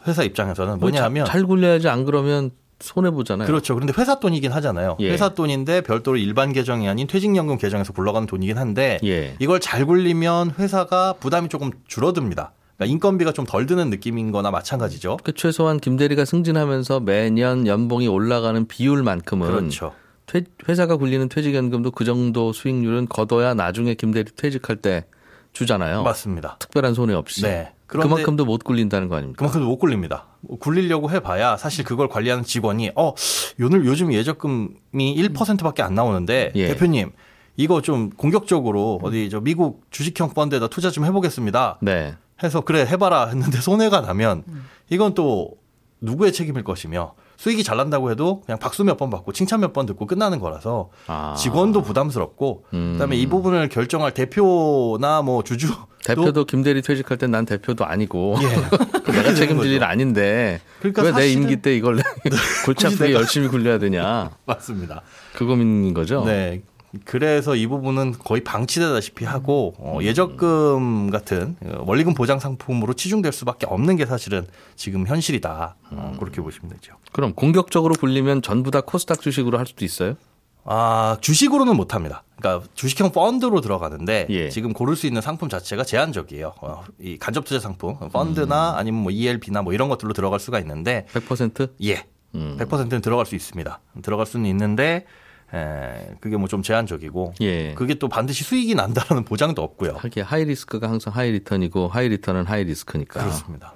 회사 0.08 0.24
입장에서는 0.24 0.80
뭐 0.80 0.90
뭐냐면 0.90 1.26
잘 1.26 1.46
굴려야지 1.46 1.88
안 1.88 2.04
그러면 2.04 2.52
손해 2.82 3.12
보잖아요. 3.12 3.48
그렇죠. 3.48 3.74
그런데 3.76 3.94
회사 3.98 4.20
돈이긴 4.20 4.52
하잖아요. 4.52 4.98
예. 5.00 5.12
회사 5.12 5.30
돈인데 5.30 5.82
별도로 5.82 6.18
일반 6.18 6.52
계정이 6.54 6.88
아닌 6.90 7.08
퇴직연금 7.08 7.58
계정에서 7.58 7.94
굴러가는 7.94 8.28
돈이긴 8.28 8.58
한데 8.58 9.00
예. 9.04 9.36
이걸 9.40 9.60
잘 9.60 9.86
굴리면 9.86 10.56
회사가 10.60 11.14
부담이 11.20 11.50
조금 11.50 11.72
줄어듭니다. 11.88 12.54
그러니까 12.78 12.92
인건비가 12.94 13.32
좀 13.32 13.46
덜 13.46 13.66
드는 13.66 13.90
느낌인 13.90 14.32
거나 14.32 14.50
마찬가지죠. 14.52 15.18
그 15.24 15.34
최소한 15.34 15.80
김대리가 15.80 16.26
승진하면서 16.26 17.02
매년 17.02 17.68
연봉이 17.68 18.08
올라가는 18.08 18.66
비율만큼은 18.68 19.48
그렇죠. 19.48 19.94
퇴, 20.26 20.44
회사가 20.70 20.96
굴리는 20.98 21.28
퇴직연금도 21.30 21.92
그 21.92 22.06
정도 22.06 22.54
수익률은 22.54 23.08
걷어야 23.08 23.54
나중에 23.54 23.94
김대리 23.96 24.32
퇴직할 24.36 24.78
때 24.78 25.06
주잖아요. 25.54 26.04
맞습니다. 26.04 26.58
특별한 26.60 26.94
손해 26.94 27.14
없이. 27.14 27.42
네. 27.44 27.74
그만큼도 27.88 28.46
못 28.46 28.64
굴린다는 28.64 29.10
거 29.10 29.18
아닙니까? 29.18 29.38
그만큼도 29.38 29.68
못 29.68 29.78
굴립니다. 29.78 30.28
굴리려고 30.60 31.12
해봐야 31.12 31.58
사실 31.58 31.84
그걸 31.84 32.08
관리하는 32.08 32.44
직원이 32.44 32.92
어 32.96 33.14
오늘 33.62 33.86
요즘 33.86 34.14
예적금이 34.14 34.74
1%밖에 34.94 35.84
안 35.84 35.94
나오는데 35.94 36.54
예. 36.56 36.68
대표님 36.68 37.12
이거 37.58 37.82
좀 37.82 38.10
공격적으로 38.12 39.00
어디 39.04 39.30
저 39.30 39.42
미국 39.42 39.84
주식형 39.92 40.34
펀드에다 40.34 40.68
투자 40.68 40.90
좀 40.90 41.06
해보겠습니다. 41.06 41.80
네. 41.82 42.16
해서 42.44 42.62
그래 42.62 42.86
해봐라 42.86 43.28
했는데 43.28 43.60
손해가 43.62 44.02
나면 44.02 44.44
이건 44.90 45.14
또 45.14 45.58
누구의 46.00 46.32
책임일 46.32 46.64
것이며 46.64 47.14
수익이 47.42 47.64
잘 47.64 47.76
난다고 47.78 48.12
해도 48.12 48.42
그냥 48.46 48.60
박수 48.60 48.84
몇 48.84 48.98
번 49.00 49.10
받고 49.10 49.34
칭찬 49.34 49.62
몇 49.62 49.74
번 49.74 49.88
듣고 49.88 50.06
끝나는 50.06 50.40
거라서 50.40 50.90
아. 51.08 51.34
직원도 51.36 51.82
부담스럽고 51.82 52.66
음. 52.76 52.92
그다음에 52.94 53.16
이 53.18 53.26
부분을 53.26 53.68
결정할 53.70 54.14
대표나 54.14 55.24
뭐 55.24 55.44
주주 55.44 55.74
대표도 56.06 56.46
김대리 56.46 56.82
퇴직할 56.82 57.18
땐 57.18 57.32
난 57.32 57.46
대표도 57.46 57.86
아니고 57.86 58.36
예. 58.42 58.48
내가 59.12 59.34
책임질 59.34 59.72
일 59.72 59.84
아닌데 59.84 60.60
그러니까 60.80 61.02
왜 61.04 61.12
내 61.14 61.32
임기 61.32 61.58
때 61.58 61.76
이걸 61.76 62.02
골치 62.66 62.88
아프게 62.88 63.14
열심히 63.14 63.48
굴려야 63.48 63.80
되냐 63.80 64.30
맞습니다. 64.46 65.02
그 65.34 65.46
고민인 65.46 65.94
거죠. 65.94 66.24
네. 66.26 66.62
그래서 67.06 67.56
이 67.56 67.68
부분은 67.68 68.14
거의 68.20 68.44
방치되다시피 68.44 69.26
하고 69.26 69.74
어, 69.78 70.00
예적금 70.02 71.10
같은 71.10 71.56
원리금 71.62 72.14
보장 72.14 72.40
상품으로 72.40 72.94
치중될 72.94 73.32
수밖에 73.32 73.66
없는 73.66 73.96
게 73.96 74.06
사실은 74.06 74.46
지금 74.76 75.08
현실이다. 75.08 75.76
어, 75.92 76.16
그렇게 76.20 76.42
보시면 76.42 76.72
되죠. 76.72 76.96
그럼 77.12 77.34
공격적으로 77.34 77.94
굴리면 77.96 78.42
전부 78.42 78.72
다 78.72 78.82
코스닥 78.82 79.22
주식으로 79.22 79.58
할 79.58 79.66
수도 79.66 79.86
있어요? 79.86 80.16
아, 80.64 81.18
주식으로는 81.22 81.76
못 81.76 81.96
합니다. 81.96 82.24
그러니까 82.38 82.68
주식형 82.76 83.12
펀드로 83.12 83.62
들어가는데 83.62 84.28
예. 84.30 84.50
지금 84.50 84.74
고를 84.74 84.96
수 84.96 85.08
있는 85.08 85.22
상품 85.22 85.50
자체가 85.50 85.84
제한적이에요. 85.84 86.54
어, 86.62 86.84
이 87.00 87.18
간접 87.18 87.46
투자 87.46 87.60
상품, 87.60 87.98
펀드나 87.98 88.74
음. 88.74 88.78
아니면 88.78 89.02
뭐 89.02 89.12
ELF나 89.12 89.64
뭐 89.64 89.74
이런 89.74 89.90
것들로 89.90 90.14
들어갈 90.14 90.40
수가 90.40 90.60
있는데 90.60 91.08
100%? 91.14 91.72
예. 91.84 92.06
음. 92.36 92.58
100%는 92.60 93.02
들어갈 93.02 93.26
수 93.26 93.36
있습니다. 93.36 93.80
들어갈 94.04 94.26
수는 94.26 94.46
있는데 94.48 95.06
에, 95.54 96.16
그게 96.22 96.38
뭐 96.38 96.48
좀 96.48 96.62
제한적이고 96.64 97.34
예. 97.42 97.74
그게 97.74 97.96
또 97.96 98.08
반드시 98.08 98.44
수익이 98.44 98.74
난다라는 98.76 99.26
보장도 99.26 99.62
없고요. 99.62 99.96
하기야 99.98 100.24
high 100.24 100.46
risk가 100.46 100.90
항상 100.90 101.14
high 101.14 101.32
return이고 101.32 101.88
high 101.90 102.08
return은 102.10 102.46
high 102.46 102.64
risk니까. 102.64 103.20
그렇습니다. 103.22 103.74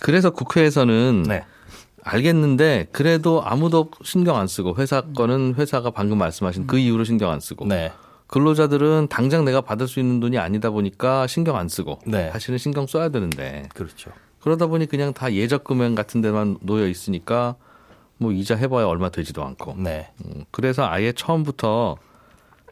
그래서 0.00 0.30
국회에서는 0.30 1.24
네. 1.28 1.44
알겠는데 2.02 2.88
그래도 2.92 3.42
아무도 3.44 3.90
신경 4.04 4.36
안 4.36 4.46
쓰고 4.46 4.76
회사 4.78 5.00
거는 5.00 5.54
회사가 5.58 5.90
방금 5.90 6.18
말씀하신 6.18 6.66
그 6.68 6.78
이유로 6.78 7.02
신경 7.04 7.30
안 7.30 7.40
쓰고 7.40 7.66
네. 7.66 7.92
근로자들은 8.28 9.08
당장 9.10 9.44
내가 9.44 9.60
받을 9.60 9.88
수 9.88 9.98
있는 10.00 10.20
돈이 10.20 10.38
아니다 10.38 10.70
보니까 10.70 11.26
신경 11.26 11.56
안 11.56 11.68
쓰고 11.68 12.00
네. 12.06 12.30
사실은 12.32 12.58
신경 12.58 12.86
써야 12.86 13.08
되는데 13.08 13.68
그렇죠. 13.74 14.10
그러다 14.40 14.66
보니 14.66 14.86
그냥 14.86 15.12
다 15.12 15.32
예적 15.32 15.64
금액 15.64 15.94
같은 15.96 16.20
데만 16.20 16.58
놓여 16.60 16.86
있으니까 16.86 17.56
뭐 18.18 18.32
이자 18.32 18.56
해봐야 18.56 18.86
얼마 18.86 19.10
되지도 19.10 19.44
않고. 19.44 19.74
네. 19.78 20.10
음, 20.24 20.44
그래서 20.50 20.86
아예 20.86 21.12
처음부터 21.12 21.96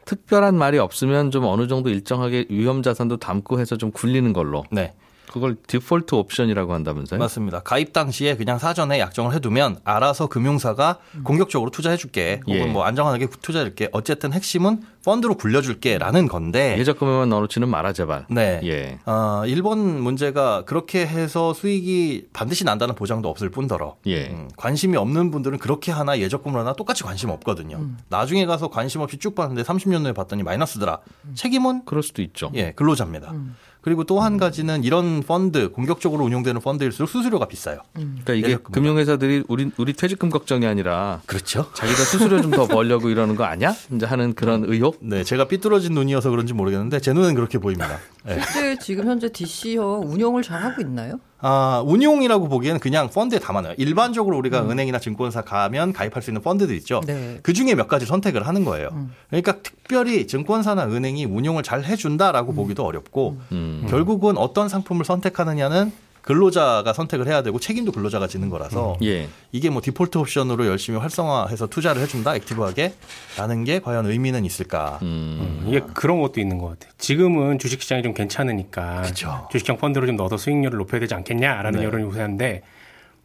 특별한 0.05 0.55
말이 0.55 0.77
없으면 0.77 1.31
좀 1.31 1.45
어느 1.45 1.67
정도 1.67 1.89
일정하게 1.89 2.45
위험 2.49 2.83
자산도 2.83 3.17
담고 3.17 3.59
해서 3.59 3.75
좀 3.77 3.91
굴리는 3.91 4.31
걸로. 4.33 4.63
네. 4.71 4.93
그걸 5.35 5.57
디폴트 5.67 6.15
옵션이라고 6.15 6.73
한다면서요? 6.73 7.19
맞습니다. 7.19 7.59
가입 7.59 7.91
당시에 7.91 8.37
그냥 8.37 8.57
사전에 8.57 9.01
약정을 9.01 9.33
해두면 9.33 9.79
알아서 9.83 10.27
금융사가 10.27 10.99
공격적으로 11.25 11.71
투자해줄게 11.71 12.39
혹은 12.47 12.59
예. 12.59 12.65
뭐 12.67 12.85
안정하게 12.85 13.27
투자해줄게 13.41 13.89
어쨌든 13.91 14.31
핵심은 14.31 14.83
펀드로 15.03 15.35
굴려줄게라는 15.35 16.29
건데 16.29 16.77
예적금에만 16.79 17.27
넣어놓지는 17.27 17.67
마라 17.67 17.91
제발. 17.91 18.25
네. 18.29 18.61
예. 18.63 18.99
어, 19.05 19.43
일본 19.45 20.01
문제가 20.01 20.63
그렇게 20.63 21.05
해서 21.05 21.53
수익이 21.53 22.29
반드시 22.31 22.63
난다는 22.63 22.95
보장도 22.95 23.27
없을 23.27 23.49
뿐더러 23.49 23.97
예. 24.07 24.29
음, 24.29 24.49
관심이 24.55 24.95
없는 24.95 25.31
분들은 25.31 25.57
그렇게 25.57 25.91
하나 25.91 26.17
예적금을 26.17 26.57
하나 26.57 26.71
똑같이 26.71 27.03
관심 27.03 27.29
없거든요. 27.29 27.75
음. 27.75 27.97
나중에 28.07 28.45
가서 28.45 28.69
관심 28.69 29.01
없이 29.01 29.17
쭉 29.17 29.35
봤는데 29.35 29.63
30년 29.63 30.05
후에 30.05 30.13
봤더니 30.13 30.43
마이너스더라. 30.43 30.99
음. 31.25 31.35
책임은 31.35 31.83
그럴 31.83 32.03
수도 32.03 32.21
있죠. 32.21 32.51
예, 32.55 32.71
근로자입니다. 32.71 33.31
음. 33.31 33.57
그리고 33.85 34.03
또 34.03 34.19
한 34.19 34.37
가지는 34.37 34.83
이런 34.83 35.21
펀드 35.21 35.69
공격적으로 35.69 36.23
운용되는 36.25 36.59
펀드일수록 36.59 37.07
수수료가 37.07 37.47
비싸요. 37.47 37.81
음. 37.97 38.17
그러니까 38.23 38.33
이게 38.33 38.57
금융회사들이 38.63 39.43
우리 39.47 39.69
우리 39.77 39.93
퇴직금 39.93 40.31
걱정이 40.31 40.65
아니라 40.65 41.21
그렇죠. 41.27 41.69
자기가 41.75 41.99
수수료 42.03 42.41
좀 42.41 42.49
더 42.49 42.65
벌려고 42.67 43.09
이러는 43.09 43.35
거 43.35 43.43
아니야? 43.43 43.75
이제 43.93 44.05
하는 44.07 44.33
그런 44.33 44.63
의혹. 44.65 44.97
네, 45.01 45.23
제가 45.23 45.47
삐뚤어진 45.47 45.93
눈이어서 45.93 46.31
그런지 46.31 46.53
모르겠는데 46.53 46.99
제 46.99 47.13
눈엔 47.13 47.35
그렇게 47.35 47.59
보입니다. 47.59 47.99
네. 48.25 48.39
실제 48.51 48.79
지금 48.79 49.05
현재 49.07 49.29
DC형 49.31 50.01
운용을 50.11 50.41
잘 50.41 50.63
하고 50.63 50.81
있나요? 50.81 51.19
아, 51.39 51.83
운용이라고 51.85 52.47
보기에는 52.47 52.79
그냥 52.79 53.09
펀드에 53.09 53.39
담아놔요. 53.39 53.75
일반적으로 53.77 54.37
우리가 54.37 54.61
음. 54.61 54.71
은행이나 54.71 54.99
증권사 54.99 55.41
가면 55.41 55.93
가입할 55.93 56.23
수 56.23 56.31
있는 56.31 56.41
펀드들 56.41 56.75
있죠. 56.77 57.01
네. 57.05 57.39
그 57.43 57.53
중에 57.53 57.75
몇 57.75 57.87
가지 57.87 58.05
선택을 58.05 58.47
하는 58.47 58.63
거예요. 58.63 58.89
음. 58.93 59.13
그러니까 59.29 59.59
특별히 59.61 60.27
증권사나 60.27 60.85
은행이 60.85 61.25
운용을 61.25 61.63
잘 61.63 61.83
해준다라고 61.83 62.53
음. 62.53 62.55
보기도 62.55 62.85
어렵고 62.85 63.37
음. 63.51 63.85
결국은 63.89 64.37
어떤 64.37 64.69
상품을 64.69 65.05
선택하느냐는 65.05 65.91
근로자가 66.25 66.91
선택을 66.91 67.27
해야 67.27 67.43
되고 67.43 67.59
책임도 67.59 67.91
근로자가 67.91 68.25
지는 68.25 68.49
거라서 68.49 68.93
음. 68.93 69.05
예. 69.05 69.29
이게 69.51 69.69
뭐 69.69 69.79
디폴트 69.79 70.17
옵션으로 70.17 70.65
열심히 70.65 70.97
활성화해서 70.97 71.67
투자를 71.67 72.01
해준다 72.01 72.35
액티브하게 72.35 72.93
라는 73.37 73.63
게 73.63 73.79
과연 73.79 74.07
의미는 74.07 74.43
있을까? 74.43 74.97
음. 75.03 75.61
음. 75.61 75.65
이게 75.67 75.81
그런 75.93 76.19
것도 76.21 76.41
있는 76.41 76.57
것 76.57 76.69
같아요. 76.69 76.91
지금은 76.97 77.59
주식시장이 77.59 78.01
좀 78.01 78.15
괜찮으니까 78.15 79.03
그쵸. 79.03 79.47
주식형 79.51 79.77
펀드로 79.77 80.07
좀 80.07 80.15
넣어서 80.15 80.35
수익률을 80.35 80.79
높여야 80.79 80.99
되지 80.99 81.13
않겠냐라는 81.13 81.79
네. 81.79 81.85
여론이 81.85 82.03
우세한데 82.05 82.63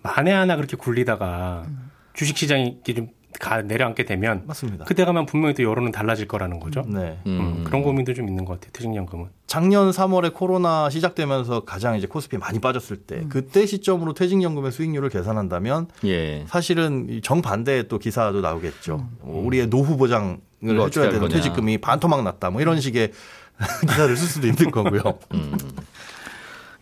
만에 0.02 0.30
하나 0.30 0.56
그렇게 0.56 0.76
굴리다가 0.76 1.64
음. 1.68 1.90
주식시장이 2.12 2.80
좀 2.94 3.08
가 3.38 3.62
내려앉게 3.62 4.04
되면 4.04 4.42
맞습니다. 4.46 4.84
그때 4.84 5.04
가면 5.04 5.26
분명히 5.26 5.54
또 5.54 5.62
여론은 5.62 5.92
달라질 5.92 6.26
거라는 6.26 6.58
거죠. 6.58 6.82
네. 6.86 7.18
음, 7.26 7.58
음. 7.58 7.64
그런 7.64 7.82
고민도 7.82 8.12
좀 8.14 8.28
있는 8.28 8.44
것 8.44 8.54
같아요. 8.54 8.72
퇴직연금은. 8.72 9.26
작년 9.46 9.90
3월에 9.90 10.34
코로나 10.34 10.90
시작되면서 10.90 11.60
가장 11.60 11.96
이제 11.96 12.06
코스피 12.06 12.38
많이 12.38 12.58
빠졌을 12.58 12.96
때 12.96 13.16
음. 13.16 13.28
그때 13.28 13.66
시점으로 13.66 14.14
퇴직연금의 14.14 14.72
수익률을 14.72 15.10
계산한다면 15.10 15.88
예. 16.04 16.44
사실은 16.48 17.20
정반대의 17.22 17.88
또 17.88 17.98
기사도 17.98 18.40
나오겠죠. 18.40 18.96
음. 18.96 19.16
뭐 19.22 19.46
우리의 19.46 19.68
노후 19.68 19.96
보장을 19.96 20.38
해줘야 20.62 21.10
되는 21.10 21.28
퇴직금이 21.28 21.78
반토막 21.78 22.24
났다. 22.24 22.50
뭐 22.50 22.60
이런 22.60 22.80
식의 22.80 23.12
기사를 23.88 24.16
쓸 24.16 24.26
수도 24.26 24.48
있는 24.48 24.70
거고요. 24.70 25.02
음. 25.34 25.56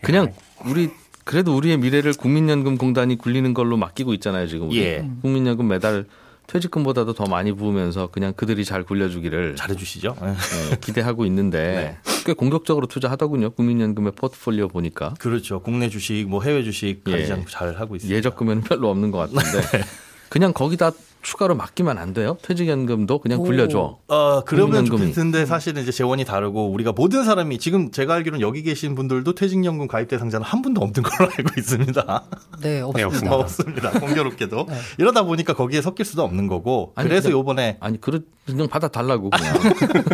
그냥 0.02 0.33
우리 0.64 0.90
그래도 1.25 1.55
우리의 1.55 1.76
미래를 1.76 2.14
국민연금공단이 2.14 3.19
굴리는 3.19 3.52
걸로 3.52 3.76
맡기고 3.76 4.14
있잖아요 4.14 4.47
지금. 4.47 4.69
우리. 4.69 4.78
예. 4.78 5.07
국민연금 5.21 5.69
매달 5.69 6.07
퇴직금보다도 6.49 7.12
더 7.12 7.25
많이 7.26 7.52
부으면서 7.52 8.09
그냥 8.09 8.33
그들이 8.33 8.64
잘 8.64 8.83
굴려주기를 8.83 9.55
잘해주시죠. 9.55 10.17
네, 10.21 10.76
기대하고 10.81 11.26
있는데 11.26 11.99
네. 12.02 12.23
꽤 12.25 12.33
공격적으로 12.33 12.87
투자하더군요. 12.87 13.50
국민연금의 13.50 14.12
포트폴리오 14.12 14.69
보니까. 14.69 15.14
그렇죠. 15.19 15.61
국내 15.61 15.90
주식, 15.90 16.26
뭐 16.26 16.43
해외 16.43 16.64
주식 16.64 17.05
가장 17.05 17.40
예. 17.40 17.45
잘 17.49 17.78
하고 17.78 17.97
있습니다. 17.97 18.17
예적금에는 18.17 18.62
별로 18.62 18.90
없는 18.90 19.11
것 19.11 19.19
같은데 19.19 19.61
네. 19.78 19.85
그냥 20.31 20.52
거기다 20.52 20.90
추가로 21.23 21.55
맡기면 21.57 21.99
안 21.99 22.15
돼요? 22.15 22.37
퇴직연금도 22.43 23.19
그냥 23.19 23.41
굴려줘. 23.41 23.99
어, 24.09 24.41
그러면 24.45 24.85
좋겠는데 24.85 25.47
사실은 25.47 25.83
이제 25.83 25.91
재원이 25.93 26.25
다르고 26.25 26.71
우리가 26.71 26.93
모든 26.93 27.25
사람이 27.25 27.59
지금 27.59 27.91
제가 27.91 28.15
알기로는 28.15 28.41
여기 28.41 28.63
계신 28.63 28.95
분들도 28.95 29.35
퇴직연금 29.35 29.89
가입 29.89 30.09
대상자는 30.09 30.45
한 30.45 30.63
분도 30.63 30.81
없는 30.81 31.03
걸로 31.03 31.31
알고 31.37 31.51
있습니다. 31.59 32.25
네, 32.63 32.81
없습니다. 32.81 33.21
네, 33.21 33.29
없습니다. 33.29 33.91
공교롭게도. 34.01 34.67
네. 34.69 34.75
이러다 34.99 35.25
보니까 35.25 35.55
거기에 35.55 35.83
섞일 35.83 36.05
수도 36.05 36.23
없는 36.23 36.47
거고. 36.47 36.93
아니, 36.95 37.09
그래서 37.09 37.31
요번에. 37.31 37.77
아니, 37.81 38.01
그러, 38.01 38.21
그냥 38.47 38.69
받아 38.69 38.89
달라고 38.89 39.31
그냥. 39.37 39.55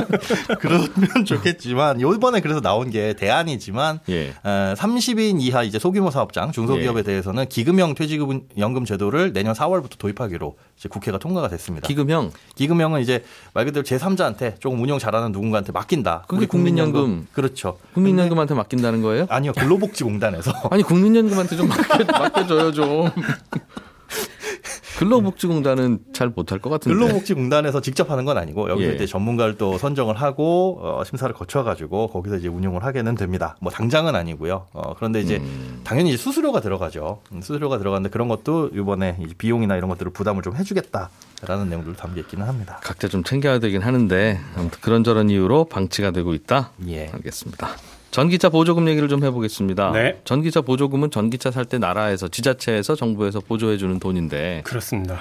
그러면 0.58 1.24
좋겠지만 1.24 2.00
요번에 2.00 2.40
그래서 2.40 2.60
나온 2.60 2.90
게 2.90 3.14
대안이지만 3.14 4.00
예. 4.08 4.34
30인 4.42 5.40
이하 5.40 5.62
이제 5.62 5.78
소규모 5.78 6.10
사업장, 6.10 6.50
중소기업에 6.52 7.00
예. 7.00 7.02
대해서는 7.02 7.48
기금형 7.48 7.94
퇴직연금 7.94 8.84
제도를 8.84 9.32
내년 9.32 9.54
4월부터 9.54 9.98
도입하기로 9.98 10.56
이제 10.76 10.88
국회가 10.88 11.18
통과가 11.18 11.48
됐습니다. 11.48 11.86
기금형. 11.86 12.32
기금형은 12.56 13.00
이제 13.00 13.24
말 13.52 13.64
그대로 13.64 13.84
제3자한테 13.84 14.60
조금 14.60 14.80
운영 14.82 14.98
잘하는 14.98 15.32
누군가한테 15.32 15.72
맡긴다. 15.72 16.24
그게 16.28 16.46
국민연금. 16.46 16.92
국민연금. 16.92 17.28
그렇죠. 17.32 17.78
국민연금한테 17.94 18.54
맡긴다는 18.54 19.02
거예요? 19.02 19.26
아니요. 19.28 19.52
근로복지공단에서. 19.52 20.52
아니 20.70 20.82
국민연금한테 20.82 21.56
좀 21.56 21.68
맡겨, 21.68 22.04
맡겨줘요 22.04 22.72
좀. 22.72 23.10
근로복지공단은 24.98 25.98
잘 26.12 26.28
못할 26.28 26.58
것 26.58 26.70
같은데. 26.70 26.96
근로복지공단에서 26.96 27.80
직접 27.80 28.10
하는 28.10 28.24
건 28.24 28.38
아니고 28.38 28.70
여기 28.70 28.84
예. 28.84 28.94
이제 28.94 29.06
전문가를 29.06 29.56
또 29.56 29.78
선정을 29.78 30.14
하고 30.16 30.78
어, 30.80 31.02
심사를 31.04 31.32
거쳐가지고 31.34 32.08
거기서 32.08 32.36
이제 32.36 32.48
운용을 32.48 32.84
하게는 32.84 33.14
됩니다. 33.14 33.56
뭐 33.60 33.70
당장은 33.72 34.14
아니고요. 34.14 34.66
어, 34.72 34.94
그런데 34.94 35.20
이제 35.20 35.36
음. 35.38 35.80
당연히 35.84 36.10
이제 36.10 36.16
수수료가 36.18 36.60
들어가죠. 36.60 37.20
음, 37.32 37.40
수수료가 37.40 37.78
들어가는데 37.78 38.10
그런 38.10 38.28
것도 38.28 38.70
이번에 38.74 39.18
비용이나 39.38 39.76
이런 39.76 39.88
것들을 39.90 40.12
부담을 40.12 40.42
좀 40.42 40.56
해주겠다라는 40.56 41.68
내용들도 41.68 41.96
담겨 41.98 42.20
있기는 42.20 42.46
합니다. 42.46 42.78
각자 42.82 43.08
좀 43.08 43.24
챙겨야 43.24 43.58
되긴 43.58 43.82
하는데 43.82 44.40
아무튼 44.56 44.78
그런저런 44.80 45.30
이유로 45.30 45.64
방치가 45.66 46.10
되고 46.10 46.34
있다. 46.34 46.70
예. 46.88 47.08
알겠습니다. 47.08 47.68
전기차 48.14 48.48
보조금 48.48 48.86
얘기를 48.88 49.08
좀 49.08 49.24
해보겠습니다. 49.24 49.90
네. 49.90 50.20
전기차 50.22 50.60
보조금은 50.60 51.10
전기차 51.10 51.50
살 51.50 51.64
때 51.64 51.78
나라에서 51.78 52.28
지자체에서 52.28 52.94
정부에서 52.94 53.40
보조해주는 53.40 53.98
돈인데 53.98 54.60
그렇습니다. 54.64 55.18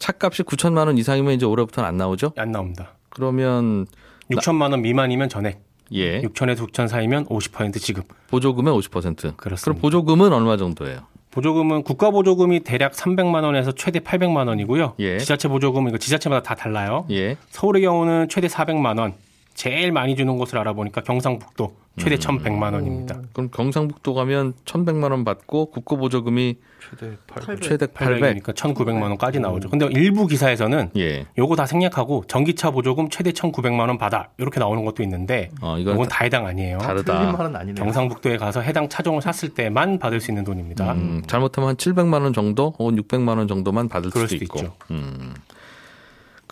차값이 0.00 0.42
9천만 0.42 0.88
원 0.88 0.98
이상이면 0.98 1.34
이제 1.34 1.46
올해부터는 1.46 1.88
안 1.88 1.96
나오죠? 1.96 2.32
안 2.36 2.50
나옵니다. 2.50 2.88
그러면 3.08 3.86
6천만 4.32 4.72
원 4.72 4.82
미만이면 4.82 5.28
전액. 5.28 5.60
예. 5.92 6.22
6천에서 6.22 6.68
6천 6.72 6.88
사이면 6.88 7.26
50% 7.26 7.80
지급. 7.80 8.06
보조금의 8.30 8.74
50%. 8.74 9.36
그렇습니다. 9.36 9.62
그럼 9.62 9.78
보조금은 9.80 10.32
얼마 10.32 10.56
정도예요? 10.56 11.02
보조금은 11.30 11.84
국가 11.84 12.10
보조금이 12.10 12.64
대략 12.64 12.94
300만 12.94 13.44
원에서 13.44 13.70
최대 13.72 14.00
800만 14.00 14.48
원이고요. 14.48 14.94
예. 14.98 15.18
지자체 15.18 15.46
보조금 15.46 15.86
이거 15.86 15.98
지자체마다 15.98 16.42
다 16.42 16.56
달라요. 16.56 17.06
예. 17.12 17.36
서울의 17.50 17.82
경우는 17.82 18.28
최대 18.28 18.48
400만 18.48 18.98
원. 18.98 19.14
제일 19.54 19.92
많이 19.92 20.16
주는 20.16 20.36
곳을 20.36 20.58
알아보니까 20.58 21.02
경상북도 21.02 21.76
최대 21.96 22.16
음. 22.16 22.18
1,100만 22.18 22.74
원입니다. 22.74 23.20
그럼 23.32 23.50
경상북도 23.52 24.14
가면 24.14 24.54
1,100만 24.64 25.12
원 25.12 25.24
받고 25.24 25.66
국고 25.70 25.96
보조금이 25.96 26.56
최대 26.90 27.16
800. 27.28 27.62
최대 27.62 27.86
800 27.86 28.32
이니까 28.32 28.52
1,900만 28.52 29.02
원까지 29.02 29.38
나오죠. 29.38 29.70
근데 29.70 29.86
일부 29.92 30.26
기사에서는 30.26 30.90
예. 30.96 31.26
요거 31.38 31.54
다 31.54 31.66
생략하고 31.66 32.24
전기차 32.26 32.72
보조금 32.72 33.08
최대 33.10 33.30
1,900만 33.30 33.86
원 33.86 33.96
받아. 33.96 34.30
이렇게 34.38 34.58
나오는 34.58 34.84
것도 34.84 35.04
있는데 35.04 35.50
어, 35.60 35.78
이건 35.78 36.08
다 36.08 36.24
해당 36.24 36.46
아니에요. 36.46 36.78
다르다. 36.78 37.52
경상북도에 37.76 38.38
가서 38.38 38.60
해당 38.60 38.88
차종을 38.88 39.22
샀을 39.22 39.54
때만 39.54 40.00
받을 40.00 40.20
수 40.20 40.32
있는 40.32 40.42
돈입니다. 40.42 40.92
음, 40.94 41.22
잘못하면 41.28 41.70
한 41.70 41.76
700만 41.76 42.22
원 42.22 42.32
정도, 42.32 42.74
혹은 42.78 42.96
600만 42.96 43.38
원 43.38 43.46
정도만 43.46 43.88
받을 43.88 44.10
수도, 44.10 44.26
수도 44.26 44.44
있고. 44.44 44.60
음. 44.90 45.34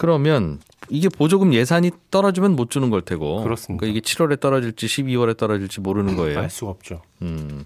그러면 0.02 0.59
이게 0.88 1.09
보조금 1.09 1.54
예산이 1.54 1.92
떨어지면 2.11 2.56
못 2.56 2.71
주는 2.71 2.90
걸 2.90 3.02
테고. 3.02 3.44
그렇습니다. 3.44 3.80
그러니까 3.80 3.87
이게 3.87 4.00
7월에 4.04 4.40
떨어질지 4.40 4.87
12월에 4.87 5.37
떨어질지 5.37 5.80
모르는 5.80 6.16
거예요. 6.16 6.40
알 6.40 6.50
수가 6.50 6.73
없죠. 6.73 7.02
음. 7.23 7.62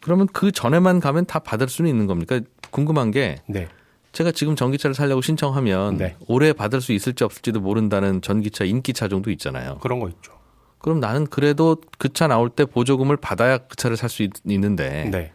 그러면 0.00 0.26
그 0.32 0.50
전에만 0.50 0.98
가면 0.98 1.26
다 1.26 1.38
받을 1.38 1.68
수는 1.68 1.88
있는 1.88 2.08
겁니까? 2.08 2.40
궁금한 2.72 3.12
게 3.12 3.36
네. 3.46 3.68
제가 4.10 4.32
지금 4.32 4.56
전기차를 4.56 4.94
살려고 4.94 5.20
신청하면 5.22 5.96
네. 5.98 6.16
올해 6.26 6.52
받을 6.52 6.80
수 6.80 6.92
있을지 6.92 7.22
없을지도 7.22 7.60
모른다는 7.60 8.20
전기차 8.20 8.64
인기 8.64 8.92
차종도 8.92 9.30
있잖아요. 9.30 9.78
그런 9.80 10.00
거 10.00 10.08
있죠. 10.08 10.32
그럼 10.80 10.98
나는 10.98 11.26
그래도 11.28 11.76
그 11.98 12.08
차 12.08 12.26
나올 12.26 12.50
때 12.50 12.64
보조금을 12.64 13.16
받아야 13.16 13.58
그 13.58 13.76
차를 13.76 13.96
살 13.96 14.08
수 14.10 14.26
있는데 14.44 15.08
네. 15.12 15.30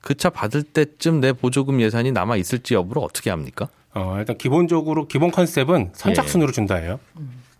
그차 0.00 0.30
받을 0.30 0.64
때쯤 0.64 1.20
내 1.20 1.32
보조금 1.32 1.80
예산이 1.80 2.10
남아 2.10 2.36
있을지 2.38 2.74
여부를 2.74 3.02
어떻게 3.04 3.30
합니까? 3.30 3.68
어, 3.94 4.16
일단 4.18 4.36
기본적으로 4.38 5.06
기본 5.08 5.30
컨셉은 5.30 5.90
선착순으로 5.94 6.48
예. 6.48 6.52
준다예요. 6.52 7.00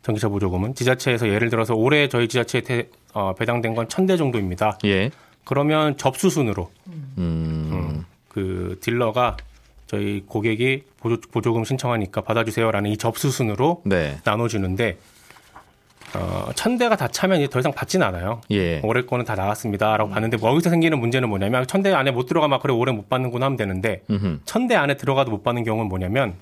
전기차 0.02 0.28
보조금은 0.28 0.74
지자체에서 0.74 1.28
예를 1.28 1.50
들어서 1.50 1.74
올해 1.74 2.08
저희 2.08 2.28
지자체에 2.28 2.60
태, 2.62 2.88
어, 3.12 3.34
배당된 3.34 3.74
건 3.74 3.88
천 3.88 4.06
대 4.06 4.16
정도입니다. 4.16 4.78
예. 4.84 5.10
그러면 5.44 5.96
접수 5.96 6.30
순으로 6.30 6.70
음. 6.86 7.14
음, 7.18 8.04
그 8.28 8.78
딜러가 8.80 9.36
저희 9.86 10.22
고객이 10.26 10.84
보조, 11.00 11.20
보조금 11.32 11.64
신청하니까 11.64 12.20
받아주세요라는 12.20 12.90
이 12.90 12.96
접수 12.96 13.30
순으로 13.30 13.82
네. 13.84 14.18
나눠주는데 14.24 14.98
어, 16.14 16.50
천 16.54 16.76
대가 16.78 16.96
다 16.96 17.08
차면 17.08 17.38
이제 17.40 17.48
더 17.48 17.58
이상 17.60 17.72
받지는 17.72 18.06
않아요. 18.08 18.40
예. 18.50 18.80
올해 18.82 19.02
거는 19.02 19.24
다 19.24 19.34
나왔습니다라고 19.34 20.10
음. 20.10 20.12
봤는데 20.12 20.36
뭐 20.38 20.50
여기서 20.50 20.70
생기는 20.70 20.98
문제는 20.98 21.28
뭐냐면 21.28 21.66
천 21.66 21.82
대 21.82 21.92
안에 21.92 22.10
못 22.10 22.26
들어가면 22.26 22.58
그래 22.60 22.72
올해 22.74 22.92
못 22.92 23.08
받는구나 23.08 23.46
하면 23.46 23.56
되는데 23.56 24.02
천 24.44 24.66
대 24.68 24.74
안에 24.74 24.96
들어가도 24.96 25.30
못 25.30 25.42
받는 25.42 25.64
경우는 25.64 25.88
뭐냐면 25.88 26.34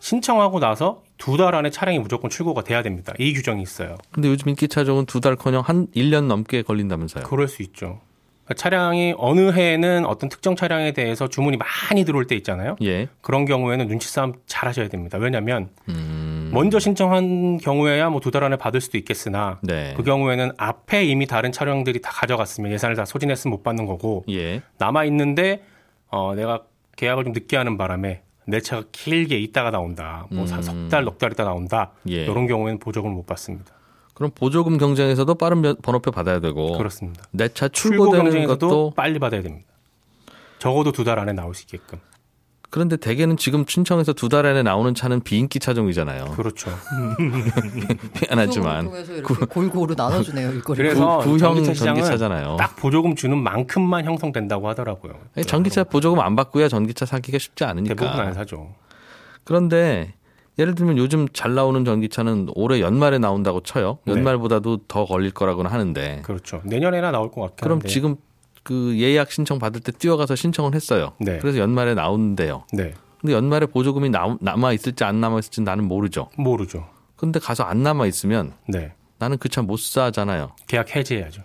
신청하고 0.00 0.58
나서 0.60 1.02
두 1.18 1.36
달 1.36 1.54
안에 1.54 1.70
차량이 1.70 1.98
무조건 2.00 2.28
출고가 2.30 2.64
돼야 2.64 2.82
됩니다. 2.82 3.12
이 3.18 3.32
규정이 3.32 3.62
있어요. 3.62 3.96
근데 4.10 4.28
요즘 4.28 4.48
인기 4.48 4.66
차종은 4.66 5.06
두 5.06 5.20
달커녕 5.20 5.62
한 5.64 5.86
1년 5.94 6.26
넘게 6.26 6.62
걸린다면서요. 6.62 7.22
그럴 7.24 7.46
수 7.46 7.62
있죠. 7.62 8.00
그러니까 8.44 8.54
차량이 8.60 9.14
어느 9.16 9.52
해에는 9.52 10.04
어떤 10.04 10.28
특정 10.28 10.56
차량에 10.56 10.92
대해서 10.92 11.28
주문이 11.28 11.58
많이 11.58 12.04
들어올 12.04 12.26
때 12.26 12.34
있잖아요. 12.34 12.74
예. 12.82 13.06
그런 13.20 13.44
경우에는 13.44 13.86
눈치 13.86 14.08
싸움 14.08 14.32
잘 14.46 14.68
하셔야 14.68 14.88
됩니다. 14.88 15.16
왜냐하면 15.18 15.68
음... 15.88 16.41
먼저 16.52 16.78
신청한 16.78 17.58
경우에야 17.58 18.08
뭐 18.10 18.20
두 18.20 18.30
달 18.30 18.44
안에 18.44 18.56
받을 18.56 18.80
수도 18.80 18.98
있겠으나 18.98 19.58
네. 19.62 19.94
그 19.96 20.02
경우에는 20.02 20.52
앞에 20.56 21.04
이미 21.04 21.26
다른 21.26 21.52
차량들이 21.52 22.00
다 22.00 22.10
가져갔으면 22.12 22.70
예산을 22.72 22.96
다 22.96 23.04
소진했으면 23.04 23.50
못 23.52 23.62
받는 23.62 23.86
거고 23.86 24.24
예. 24.30 24.62
남아 24.78 25.04
있는데 25.06 25.62
어 26.08 26.34
내가 26.34 26.62
계약을 26.96 27.24
좀 27.24 27.32
늦게 27.32 27.56
하는 27.56 27.76
바람에 27.78 28.22
내 28.46 28.60
차가 28.60 28.82
길게 28.92 29.38
있다가 29.38 29.70
나온다. 29.70 30.26
뭐 30.30 30.44
음... 30.44 30.62
석달, 30.62 31.04
넉달 31.04 31.32
있다 31.32 31.44
나온다. 31.44 31.92
예. 32.08 32.24
이런 32.24 32.46
경우에는 32.46 32.78
보조금을 32.80 33.14
못 33.14 33.24
받습니다. 33.26 33.72
그럼 34.14 34.30
보조금 34.34 34.78
경쟁에서도 34.78 35.34
빠른 35.36 35.62
번호표 35.80 36.10
받아야 36.10 36.38
되고 36.40 36.76
그렇습니다. 36.76 37.24
내 37.30 37.48
차 37.48 37.68
출고되는 37.68 38.46
것도 38.46 38.92
빨리 38.94 39.18
받아야 39.18 39.42
됩니다. 39.42 39.66
적어도 40.58 40.92
두 40.92 41.04
달 41.04 41.18
안에 41.18 41.32
나올 41.32 41.54
수 41.54 41.64
있게끔. 41.64 41.98
그런데 42.72 42.96
대개는 42.96 43.36
지금 43.36 43.66
춘청에서 43.66 44.14
두 44.14 44.28
달 44.32 44.46
안에 44.46 44.62
나오는 44.62 44.94
차는 44.94 45.20
비인기 45.20 45.58
차종이잖아요. 45.60 46.32
그렇죠. 46.36 46.70
미안하지만 48.22 48.90
구, 49.22 49.46
골고루 49.46 49.94
나눠주네요 49.94 50.52
일거리. 50.52 50.78
그래서 50.78 51.18
구, 51.18 51.36
형 51.38 51.62
전기차 51.62 52.16
잖아요. 52.16 52.56
딱 52.58 52.74
보조금 52.76 53.14
주는 53.14 53.36
만큼만 53.36 54.06
형성된다고 54.06 54.68
하더라고요. 54.68 55.12
전기차 55.46 55.84
보조금 55.84 56.20
안 56.20 56.34
받고야 56.34 56.68
전기차 56.68 57.04
사기가 57.04 57.36
쉽지 57.38 57.64
않으니까. 57.64 57.94
대부분 57.94 58.18
안 58.20 58.32
사죠. 58.32 58.74
그런데 59.44 60.14
예를 60.58 60.74
들면 60.74 60.96
요즘 60.96 61.28
잘 61.34 61.54
나오는 61.54 61.84
전기차는 61.84 62.48
올해 62.54 62.80
연말에 62.80 63.18
나온다고 63.18 63.60
쳐요. 63.60 63.98
네. 64.04 64.12
연말보다도 64.14 64.76
네. 64.78 64.82
더 64.88 65.04
걸릴 65.04 65.30
거라고는 65.32 65.70
하는데. 65.70 66.22
그렇죠. 66.24 66.62
내년에나 66.64 67.10
나올 67.10 67.30
것 67.30 67.42
같아요. 67.42 67.56
그럼 67.60 67.82
지금 67.82 68.16
그 68.62 68.96
예약 68.98 69.32
신청 69.32 69.58
받을 69.58 69.80
때 69.80 69.90
뛰어가서 69.92 70.36
신청을 70.36 70.74
했어요. 70.74 71.12
네. 71.18 71.38
그래서 71.38 71.58
연말에 71.58 71.94
나오는데요. 71.94 72.64
네. 72.72 72.94
근데 73.20 73.34
연말에 73.34 73.66
보조금이 73.66 74.10
남아 74.10 74.72
있을지 74.72 75.04
안 75.04 75.20
남아 75.20 75.38
있을지 75.40 75.60
나는 75.62 75.84
모르죠. 75.88 76.28
모르죠. 76.36 76.88
근데 77.16 77.38
가서 77.38 77.62
안 77.64 77.82
남아 77.82 78.06
있으면 78.06 78.52
네. 78.68 78.92
나는 79.18 79.38
그 79.38 79.48
차 79.48 79.62
못 79.62 79.78
사잖아요. 79.78 80.52
계약 80.66 80.94
해지해야죠. 80.96 81.42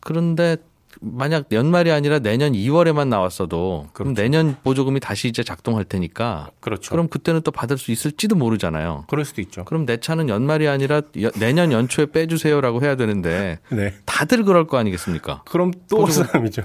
그런데 0.00 0.56
만약 1.00 1.46
연말이 1.52 1.90
아니라 1.90 2.18
내년 2.18 2.52
2월에만 2.52 3.08
나왔어도 3.08 3.88
그렇죠. 3.92 3.92
그럼 3.92 4.14
내년 4.14 4.56
보조금이 4.64 5.00
다시 5.00 5.28
이제 5.28 5.42
작동할 5.42 5.84
테니까 5.84 6.50
그렇죠. 6.60 6.90
그럼 6.90 7.08
그때는 7.08 7.42
또 7.42 7.50
받을 7.50 7.78
수 7.78 7.92
있을지도 7.92 8.36
모르잖아요. 8.36 9.04
그럴 9.08 9.24
수도 9.24 9.40
있죠. 9.42 9.64
그럼 9.64 9.86
내 9.86 9.98
차는 9.98 10.28
연말이 10.28 10.66
아니라 10.66 11.02
내년 11.38 11.72
연초에 11.72 12.06
빼주세요라고 12.06 12.82
해야 12.82 12.96
되는데 12.96 13.58
네. 13.70 13.94
다들 14.06 14.44
그럴 14.44 14.66
거 14.66 14.78
아니겠습니까? 14.78 15.42
그럼 15.46 15.72
또 15.88 15.98
보조금... 15.98 16.26
사람이죠. 16.26 16.62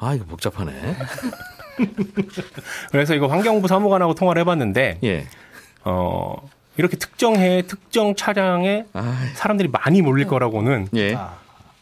아 0.00 0.14
이거 0.14 0.24
복잡하네. 0.24 0.96
그래서 2.90 3.14
이거 3.14 3.26
환경부 3.26 3.68
사무관하고 3.68 4.14
통화를 4.14 4.40
해봤는데 4.40 4.98
예. 5.04 5.26
어. 5.84 6.36
이렇게 6.76 6.96
특정 6.96 7.36
해 7.36 7.62
특정 7.66 8.14
차량에 8.14 8.86
아이. 8.92 9.04
사람들이 9.34 9.68
많이 9.68 10.00
몰릴 10.00 10.26
거라고는 10.26 10.88
예. 10.94 11.14
아. 11.14 11.36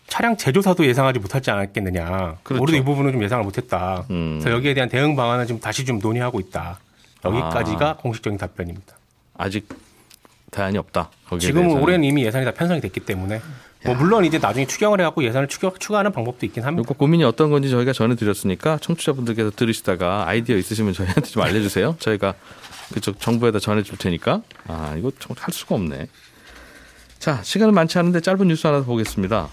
차량 0.09 0.37
제조사도 0.37 0.87
예상하지 0.87 1.19
못하지 1.19 1.51
않았겠느냐. 1.51 2.37
그렇죠. 2.43 2.63
우리도 2.63 2.79
이 2.79 2.85
부분은 2.85 3.13
좀 3.13 3.23
예상을 3.23 3.45
못했다. 3.45 4.05
음. 4.11 4.39
그래서 4.41 4.57
여기에 4.57 4.75
대한 4.75 4.89
대응 4.89 5.17
방안을 5.17 5.47
좀 5.47 5.61
다시 5.61 5.85
좀 5.85 5.99
논의하고 5.99 6.41
있다. 6.41 6.79
여기까지가 7.25 7.91
아. 7.91 7.97
공식적인 7.97 8.39
답변입니다. 8.39 8.95
아직 9.37 9.69
대안이 10.51 10.79
없다. 10.79 11.11
지금은 11.41 11.79
올해는 11.83 12.05
이미 12.05 12.25
예산이 12.25 12.45
다 12.45 12.53
편성이 12.53 12.81
됐기 12.81 13.01
때문에 13.01 13.41
뭐 13.85 13.95
물론 13.95 14.25
이제 14.25 14.39
나중에 14.39 14.67
추경을 14.67 15.01
해갖고 15.01 15.23
예산을 15.25 15.49
추경, 15.49 15.73
추가하는 15.79 16.13
방법도 16.13 16.47
있긴 16.47 16.65
합니다. 16.65 16.93
고민이 16.97 17.25
어떤 17.25 17.51
건지 17.51 17.71
저희가 17.71 17.93
전해드렸으니까 17.93 18.79
청취자분들께서 18.79 19.51
들으시다가 19.51 20.27
아이디어 20.27 20.57
있으시면 20.57 20.93
저희한테 20.93 21.23
좀 21.23 21.43
알려주세요. 21.43 21.97
저희가 22.01 22.35
그쪽 22.95 23.21
정부에다 23.21 23.59
전해줄 23.59 23.99
테니까. 23.99 24.43
아 24.69 24.95
이거 24.99 25.11
할 25.37 25.53
수가 25.53 25.75
없네. 25.75 26.07
자 27.19 27.43
시간은 27.43 27.75
많지 27.75 27.99
않은데 27.99 28.21
짧은 28.21 28.49
뉴스 28.49 28.67
하나 28.67 28.83
보겠습니다. 28.83 29.49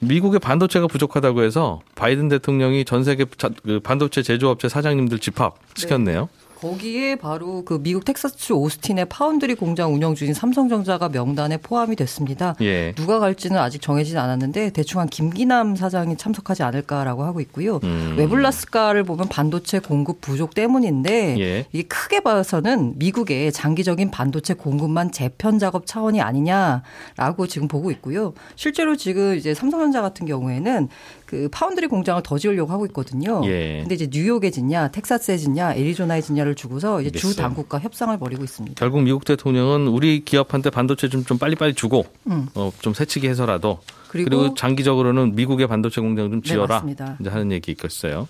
미국의 0.00 0.40
반도체가 0.40 0.86
부족하다고 0.86 1.42
해서 1.42 1.80
바이든 1.94 2.28
대통령이 2.28 2.84
전 2.84 3.04
세계 3.04 3.24
그 3.64 3.80
반도체 3.80 4.22
제조업체 4.22 4.68
사장님들 4.68 5.18
집합 5.18 5.56
시켰네요. 5.74 6.28
네. 6.30 6.45
거기에 6.56 7.16
바로 7.16 7.64
그 7.64 7.80
미국 7.82 8.04
텍사스 8.04 8.52
오스틴의 8.54 9.06
파운드리 9.06 9.54
공장 9.54 9.94
운영 9.94 10.14
중인 10.14 10.34
삼성전자가 10.34 11.10
명단에 11.10 11.58
포함이 11.58 11.96
됐습니다. 11.96 12.54
예. 12.62 12.92
누가 12.94 13.18
갈지는 13.18 13.58
아직 13.58 13.82
정해지진 13.82 14.18
않았는데 14.18 14.70
대충 14.70 15.00
한 15.00 15.08
김기남 15.08 15.76
사장이 15.76 16.16
참석하지 16.16 16.62
않을까라고 16.62 17.24
하고 17.24 17.40
있고요. 17.40 17.80
음. 17.84 18.14
왜 18.16 18.29
불렀을까를 18.29 19.04
보면 19.04 19.28
반도체 19.28 19.78
공급 19.78 20.20
부족 20.20 20.54
때문인데 20.54 21.38
예. 21.38 21.66
이게 21.72 21.82
크게 21.82 22.20
봐서는 22.20 22.94
미국의 22.96 23.52
장기적인 23.52 24.10
반도체 24.10 24.54
공급망 24.54 25.12
재편 25.12 25.58
작업 25.58 25.86
차원이 25.86 26.22
아니냐라고 26.22 27.46
지금 27.48 27.68
보고 27.68 27.90
있고요. 27.90 28.32
실제로 28.54 28.96
지금 28.96 29.36
이제 29.36 29.52
삼성전자 29.52 30.00
같은 30.00 30.26
경우에는 30.26 30.88
그 31.26 31.48
파운드리 31.50 31.88
공장을 31.88 32.22
더 32.22 32.38
지으려고 32.38 32.72
하고 32.72 32.86
있거든요. 32.86 33.42
예. 33.44 33.80
근데 33.80 33.96
이제 33.96 34.08
뉴욕에 34.10 34.50
짓냐, 34.50 34.88
텍사스에 34.88 35.36
짓냐, 35.36 35.74
애리조나에 35.74 36.20
짓냐를 36.20 36.54
주고서 36.54 37.00
이제 37.00 37.08
알겠어요. 37.08 37.32
주 37.32 37.36
당국과 37.36 37.80
협상을 37.80 38.16
벌이고 38.16 38.44
있습니다. 38.44 38.76
결국 38.78 39.02
미국 39.02 39.24
대통령은 39.24 39.88
우리 39.88 40.24
기업한테 40.24 40.70
반도체 40.70 41.08
좀, 41.08 41.24
좀 41.24 41.36
빨리빨리 41.36 41.74
주고 41.74 42.06
음. 42.28 42.46
어, 42.54 42.72
좀 42.80 42.94
새치기 42.94 43.28
해서라도 43.28 43.80
그리고, 44.08 44.30
그리고, 44.30 44.54
장기적으로는 44.54 45.34
미국의 45.34 45.66
반도체 45.66 46.00
공장 46.00 46.30
좀 46.30 46.40
네, 46.40 46.48
지어라. 46.48 46.82
네, 46.86 46.94
이제 47.20 47.28
하는 47.28 47.50
얘기 47.50 47.72
있겠어요. 47.72 48.28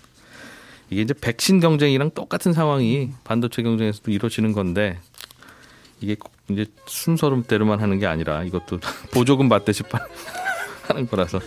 이게 0.89 1.01
이제 1.01 1.13
백신 1.13 1.59
경쟁이랑 1.59 2.11
똑같은 2.11 2.51
상황이 2.51 3.11
반도체 3.23 3.61
경쟁에서도 3.61 4.09
이루어지는 4.09 4.53
건데 4.53 4.97
이게 6.01 6.15
이제 6.49 6.65
순서름대로만 6.87 7.79
하는 7.79 7.99
게 7.99 8.07
아니라 8.07 8.43
이것도 8.43 8.79
보조금 9.13 9.49
받듯이 9.49 9.83
하는 10.87 11.07
거라서 11.07 11.39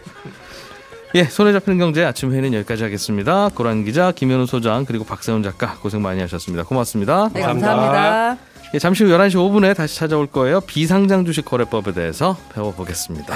예, 1.17 1.25
손에 1.25 1.53
잡히는 1.53 1.79
경제 1.79 2.05
아침 2.05 2.31
회의는 2.31 2.55
여기까지 2.55 2.85
하겠습니다. 2.85 3.49
고란 3.49 3.85
기자, 3.85 4.13
김현우 4.13 4.47
소장, 4.47 4.85
그리고 4.85 5.05
박세훈 5.05 5.43
작가 5.43 5.75
고생 5.77 6.03
많이 6.03 6.21
하셨습니다. 6.21 6.63
고맙습니다. 6.65 7.29
네, 7.33 7.41
감사합니다. 7.41 8.37
예, 8.75 8.79
잠시 8.79 9.03
후 9.03 9.11
11시 9.11 9.35
5분에 9.35 9.75
다시 9.75 9.97
찾아올 9.97 10.29
거예요. 10.29 10.61
비상장 10.61 11.25
주식 11.25 11.45
거래법에 11.45 11.93
대해서 11.93 12.37
배워보겠습니다. 12.55 13.35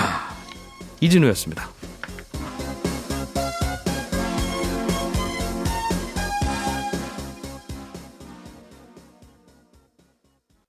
이진우였습니다. 1.00 1.68